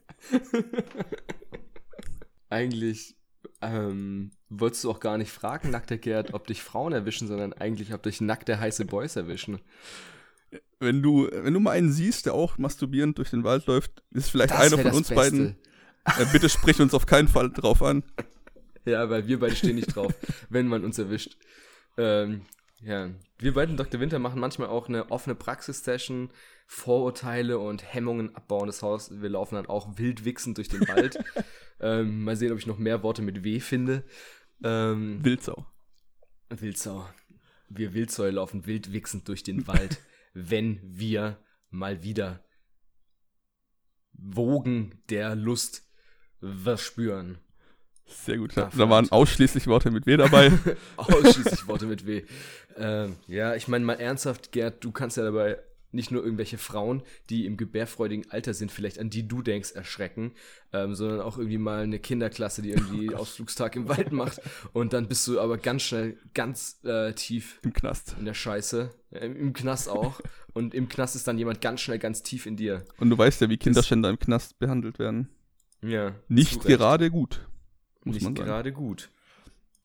eigentlich 2.50 3.18
ähm, 3.62 4.32
wolltest 4.50 4.84
du 4.84 4.92
auch 4.92 5.00
gar 5.00 5.18
nicht 5.18 5.32
fragen, 5.32 5.72
nackter 5.72 5.98
Gerd, 5.98 6.34
ob 6.34 6.48
dich 6.48 6.62
Frauen 6.62 6.94
erwischen, 6.94 7.28
sondern 7.28 7.54
eigentlich, 7.54 7.94
ob 7.94 8.04
dich 8.04 8.22
nackte 8.22 8.60
heiße 8.60 8.86
Boys 8.86 9.16
erwischen. 9.16 9.60
Wenn 10.80 11.02
du, 11.02 11.28
wenn 11.32 11.54
du 11.54 11.60
mal 11.60 11.72
einen 11.72 11.92
siehst, 11.92 12.28
der 12.28 12.34
auch 12.34 12.58
masturbierend 12.58 13.18
durch 13.18 13.32
den 13.32 13.44
Wald 13.44 13.66
läuft, 13.66 14.04
ist 14.12 14.30
vielleicht 14.30 14.52
das 14.52 14.60
einer 14.60 14.78
von 14.82 14.92
uns 14.92 15.10
Beste. 15.10 15.16
beiden. 15.16 15.56
Äh, 16.06 16.26
bitte 16.32 16.50
sprich 16.50 16.80
uns 16.80 16.94
auf 16.94 17.06
keinen 17.06 17.28
Fall 17.28 17.52
drauf 17.52 17.82
an. 17.82 18.04
Ja, 18.86 19.10
weil 19.10 19.28
wir 19.28 19.40
beide 19.40 19.56
stehen 19.56 19.76
nicht 19.76 19.94
drauf, 19.96 20.14
wenn 20.50 20.68
man 20.68 20.86
uns 20.86 20.98
erwischt. 20.98 21.38
Ähm, 21.98 22.42
ja, 22.82 23.10
wir 23.40 23.54
beiden 23.54 23.78
Dr. 23.78 24.00
Winter 24.00 24.20
machen 24.20 24.40
manchmal 24.40 24.70
auch 24.70 24.88
eine 24.88 25.10
offene 25.10 25.36
Praxis-Session, 25.36 26.30
Vorurteile 26.68 27.60
und 27.60 27.94
Hemmungen 27.94 28.36
abbauen 28.36 28.68
das 28.68 28.84
Haus. 28.84 29.22
Wir 29.22 29.30
laufen 29.30 29.56
dann 29.56 29.66
auch 29.66 29.98
wild 29.98 30.26
wichsend 30.26 30.58
durch 30.58 30.68
den 30.68 30.88
Wald. 30.88 31.18
ähm, 31.80 32.24
mal 32.24 32.36
sehen, 32.36 32.52
ob 32.52 32.60
ich 32.60 32.68
noch 32.68 32.78
mehr 32.78 33.04
Worte 33.04 33.22
mit 33.22 33.44
W 33.44 33.60
finde. 33.60 34.04
Ähm, 34.64 35.24
Wildsau. 35.24 35.66
Wildsau. 36.50 37.08
Wir 37.70 37.94
Wildsau 37.94 38.26
laufen 38.26 38.66
wild 38.66 38.92
wichsend 38.94 39.28
durch 39.28 39.44
den 39.44 39.68
Wald, 39.68 40.02
wenn 40.34 40.80
wir 40.84 41.44
mal 41.70 42.04
wieder 42.04 42.44
Wogen 44.14 45.02
der 45.10 45.36
Lust 45.36 45.88
verspüren. 46.40 47.40
Sehr 48.08 48.38
gut. 48.38 48.56
Da, 48.56 48.72
da 48.76 48.90
waren 48.90 49.12
ausschließlich 49.12 49.68
Worte 49.68 49.92
mit 49.92 50.06
W 50.06 50.18
dabei. 50.18 50.52
ausschließlich 50.98 51.68
Worte 51.68 51.86
mit 51.86 52.06
W. 52.06 52.24
Ähm, 52.78 53.16
ja, 53.28 53.56
ich 53.56 53.68
meine 53.68 53.86
mal 53.86 54.00
ernsthaft, 54.00 54.52
Gerd, 54.52 54.84
du 54.84 54.92
kannst 54.92 55.18
ja 55.18 55.24
dabei 55.24 55.58
nicht 55.92 56.12
nur 56.12 56.24
irgendwelche 56.24 56.58
Frauen, 56.58 57.02
die 57.30 57.46
im 57.46 57.58
gebärfreudigen 57.58 58.30
Alter 58.30 58.54
sind, 58.54 58.72
vielleicht 58.72 59.00
an 59.00 59.10
die 59.10 59.28
du 59.28 59.42
denkst, 59.42 59.72
erschrecken, 59.72 60.34
ähm, 60.74 60.96
sondern 60.96 61.22
auch 61.22 61.38
irgendwie 61.38 61.58
mal 61.58 61.84
eine 61.84 62.00
Kinderklasse, 62.00 62.62
die 62.62 62.72
irgendwie 62.72 63.10
oh 63.14 63.18
Ausflugstag 63.18 63.76
im 63.76 63.88
Wald 63.88 64.12
macht. 64.12 64.42
Und 64.74 64.94
dann 64.94 65.08
bist 65.08 65.28
du 65.28 65.40
aber 65.40 65.58
ganz 65.58 65.84
schnell 65.84 66.18
ganz 66.34 66.80
äh, 66.84 67.14
tief 67.14 67.60
im 67.64 67.74
Knast. 67.74 68.16
In 68.20 68.26
der 68.26 68.34
Scheiße. 68.34 68.92
Äh, 69.12 69.28
Im 69.28 69.54
Knast 69.54 69.90
auch. 69.90 70.20
Und 70.54 70.74
im 70.74 70.90
Knast 70.90 71.16
ist 71.16 71.28
dann 71.28 71.38
jemand 71.38 71.62
ganz 71.62 71.82
schnell 71.82 72.00
ganz 72.00 72.24
tief 72.24 72.46
in 72.46 72.58
dir. 72.58 72.84
Und 73.00 73.10
du 73.10 73.18
weißt 73.18 73.42
ja, 73.42 73.50
wie 73.50 73.58
Kinderschänder 73.58 74.10
im 74.10 74.20
Knast 74.20 74.60
behandelt 74.60 75.00
werden. 75.00 75.30
Ja. 75.82 76.16
Nicht 76.28 76.62
gerade 76.64 77.12
gut. 77.12 77.48
Nicht 78.12 78.36
gerade 78.36 78.72
gut 78.72 79.10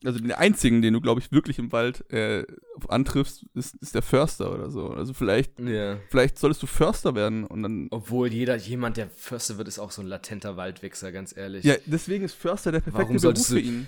also 0.04 0.18
den 0.18 0.32
einzigen, 0.32 0.82
den 0.82 0.94
du, 0.94 1.00
glaube 1.00 1.20
ich, 1.20 1.32
wirklich 1.32 1.58
im 1.58 1.72
Wald 1.72 2.10
äh, 2.10 2.44
antriffst, 2.88 3.44
ist, 3.54 3.76
ist 3.76 3.94
der 3.94 4.02
Förster 4.02 4.52
oder 4.52 4.70
so. 4.70 4.88
Also 4.88 5.14
vielleicht, 5.14 5.58
ja. 5.60 5.98
vielleicht 6.08 6.38
solltest 6.38 6.62
du 6.62 6.66
Förster 6.66 7.14
werden 7.14 7.44
und 7.44 7.62
dann. 7.62 7.88
Obwohl 7.90 8.32
jeder, 8.32 8.56
jemand, 8.56 8.96
der 8.96 9.08
Förster 9.10 9.58
wird, 9.58 9.68
ist 9.68 9.78
auch 9.78 9.90
so 9.90 10.02
ein 10.02 10.08
latenter 10.08 10.56
Waldwichser, 10.56 11.12
ganz 11.12 11.36
ehrlich. 11.36 11.64
Ja, 11.64 11.74
deswegen 11.86 12.24
ist 12.24 12.34
Förster 12.34 12.72
der 12.72 12.80
perfekte 12.80 13.22
Warum 13.22 13.34
Beruf 13.34 13.46
für 13.46 13.60
ihn. 13.60 13.86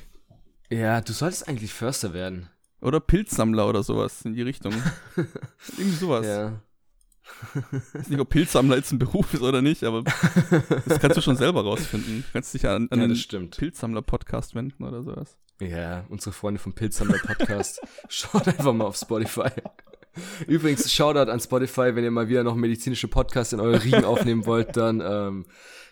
Ja, 0.70 1.00
du 1.00 1.12
solltest 1.12 1.48
eigentlich 1.48 1.72
Förster 1.72 2.12
werden. 2.12 2.48
Oder 2.80 3.00
Pilzsammler 3.00 3.68
oder 3.68 3.82
sowas 3.82 4.22
in 4.24 4.34
die 4.34 4.42
Richtung. 4.42 4.74
Irgendwie 5.78 5.96
sowas. 5.96 6.26
Ja. 6.26 6.60
Ich 7.54 7.94
weiß 7.94 8.08
nicht, 8.08 8.20
ob 8.20 8.28
Pilzsammler 8.28 8.76
jetzt 8.76 8.92
ein 8.92 8.98
Beruf 8.98 9.32
ist 9.34 9.42
oder 9.42 9.62
nicht, 9.62 9.84
aber 9.84 10.02
das 10.86 11.00
kannst 11.00 11.16
du 11.16 11.20
schon 11.22 11.36
selber 11.36 11.62
rausfinden. 11.62 12.24
Du 12.26 12.32
kannst 12.32 12.52
dich 12.54 12.66
an, 12.68 12.88
an 12.90 13.00
ja, 13.00 13.06
den 13.06 13.50
Pilzsammler-Podcast 13.50 14.54
wenden 14.54 14.84
oder 14.84 15.02
sowas. 15.02 15.36
Ja, 15.60 16.04
unsere 16.08 16.32
Freunde 16.32 16.60
vom 16.60 16.74
Pilzsammler 16.74 17.18
Podcast. 17.18 17.80
Schaut 18.08 18.46
einfach 18.48 18.72
mal 18.72 18.84
auf 18.84 18.96
Spotify. 18.96 19.50
Übrigens, 20.46 20.92
Shoutout 20.92 21.30
an 21.30 21.40
Spotify, 21.40 21.94
wenn 21.94 22.04
ihr 22.04 22.10
mal 22.10 22.28
wieder 22.28 22.44
noch 22.44 22.54
medizinische 22.54 23.08
Podcasts 23.08 23.52
in 23.52 23.60
eure 23.60 23.82
Riegen 23.82 24.04
aufnehmen 24.04 24.46
wollt, 24.46 24.76
dann, 24.76 25.00
ähm, 25.00 25.46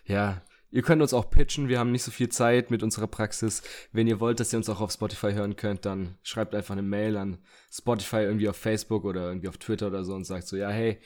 ja, 0.05 0.43
ihr 0.73 0.83
könnt 0.83 1.03
uns 1.03 1.15
auch 1.15 1.31
pitchen. 1.31 1.69
Wir 1.69 1.79
haben 1.79 1.93
nicht 1.93 2.03
so 2.03 2.11
viel 2.11 2.31
Zeit 2.31 2.71
mit 2.71 2.83
unserer 2.83 3.07
Praxis. 3.07 3.63
Wenn 3.93 4.09
ihr 4.09 4.19
wollt, 4.19 4.41
dass 4.41 4.53
ihr 4.53 4.57
uns 4.57 4.69
auch 4.69 4.81
auf 4.81 4.91
Spotify 4.91 5.33
hören 5.33 5.55
könnt, 5.55 5.85
dann 5.85 6.17
schreibt 6.23 6.55
einfach 6.55 6.73
eine 6.73 6.83
Mail 6.83 7.17
an 7.17 7.39
Spotify 7.71 8.23
irgendwie 8.23 8.49
auf 8.49 8.57
Facebook 8.57 9.05
oder 9.05 9.29
irgendwie 9.29 9.49
auf 9.49 9.59
Twitter 9.59 9.87
oder 9.87 10.05
so 10.05 10.15
und 10.15 10.25
sagt 10.25 10.49
so, 10.49 10.57
ja, 10.57 10.71
hey, 10.71 10.99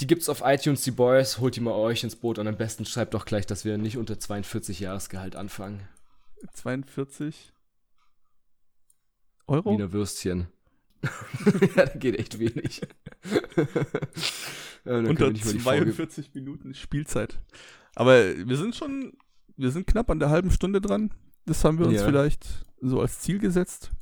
die 0.00 0.06
gibt's 0.06 0.28
auf 0.28 0.42
iTunes, 0.44 0.82
die 0.82 0.92
Boys, 0.92 1.38
holt 1.38 1.56
die 1.56 1.60
mal 1.60 1.74
euch 1.74 2.02
ins 2.04 2.16
Boot 2.16 2.38
und 2.38 2.48
am 2.48 2.56
besten 2.56 2.84
schreibt 2.84 3.14
doch 3.14 3.26
gleich, 3.26 3.46
dass 3.46 3.64
wir 3.64 3.76
nicht 3.76 3.98
unter 3.98 4.18
42 4.18 4.80
Jahresgehalt 4.80 5.36
anfangen. 5.36 5.88
42 6.52 7.52
Euro? 9.46 9.72
Wiener 9.72 9.92
Würstchen. 9.92 10.48
ja, 11.76 11.86
da 11.86 11.98
geht 11.98 12.18
echt 12.18 12.38
wenig. 12.38 12.80
Unter 14.84 15.34
42 15.34 16.34
Minuten 16.34 16.74
Spielzeit. 16.74 17.38
Aber 17.94 18.36
wir 18.36 18.56
sind 18.56 18.74
schon, 18.74 19.12
wir 19.56 19.70
sind 19.70 19.86
knapp 19.86 20.10
an 20.10 20.18
der 20.18 20.30
halben 20.30 20.50
Stunde 20.50 20.80
dran. 20.80 21.12
Das 21.46 21.64
haben 21.64 21.78
wir 21.78 21.86
uns 21.86 22.00
ja. 22.00 22.06
vielleicht 22.06 22.64
so 22.80 23.00
als 23.00 23.20
Ziel 23.20 23.38
gesetzt. 23.38 23.92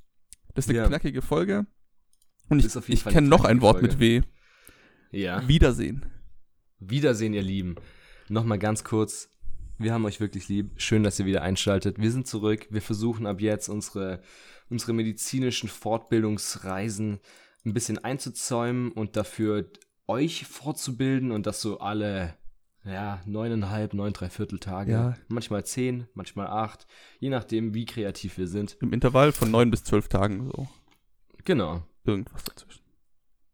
Das 0.54 0.66
ist 0.66 0.70
eine 0.70 0.78
ja. 0.78 0.86
knackige 0.86 1.22
Folge. 1.22 1.66
Und 2.48 2.64
ich, 2.64 2.88
ich 2.88 3.04
kenne 3.04 3.28
noch 3.28 3.44
ein 3.44 3.60
Wort 3.60 3.80
Folge. 3.80 3.88
mit 3.88 4.00
W. 4.00 4.22
Ja. 5.10 5.46
Wiedersehen. 5.48 6.06
Wiedersehen, 6.78 7.34
ihr 7.34 7.42
Lieben. 7.42 7.76
Nochmal 8.28 8.58
ganz 8.58 8.84
kurz. 8.84 9.30
Wir 9.78 9.92
haben 9.92 10.04
euch 10.04 10.20
wirklich 10.20 10.48
lieb. 10.48 10.70
Schön, 10.76 11.02
dass 11.02 11.18
ihr 11.18 11.26
wieder 11.26 11.42
einschaltet. 11.42 11.98
Wir 11.98 12.10
sind 12.10 12.26
zurück. 12.26 12.66
Wir 12.70 12.82
versuchen 12.82 13.26
ab 13.26 13.40
jetzt 13.40 13.68
unsere, 13.68 14.22
unsere 14.68 14.92
medizinischen 14.92 15.68
Fortbildungsreisen 15.68 17.20
ein 17.64 17.74
bisschen 17.74 17.98
einzuzäumen 17.98 18.92
und 18.92 19.16
dafür 19.16 19.70
euch 20.06 20.46
fortzubilden 20.46 21.30
und 21.30 21.46
das 21.46 21.60
so 21.60 21.78
alle 21.78 22.34
ja, 22.84 23.20
neuneinhalb, 23.26 23.94
neun, 23.94 24.12
drei 24.12 24.28
Viertel 24.28 24.58
Tage. 24.58 24.92
Ja. 24.92 25.14
Manchmal 25.28 25.64
zehn, 25.64 26.08
manchmal 26.14 26.48
acht, 26.48 26.86
je 27.20 27.30
nachdem, 27.30 27.74
wie 27.74 27.84
kreativ 27.84 28.38
wir 28.38 28.48
sind. 28.48 28.76
Im 28.80 28.92
Intervall 28.92 29.32
von 29.32 29.50
neun 29.50 29.70
bis 29.70 29.84
zwölf 29.84 30.08
Tagen 30.08 30.46
so. 30.46 30.68
Genau. 31.44 31.82
Irgendwas 32.04 32.44
dazwischen. 32.44 32.82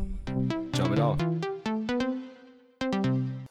Ciao 0.72 0.88
mit 0.88 0.98
auch. 1.00 1.16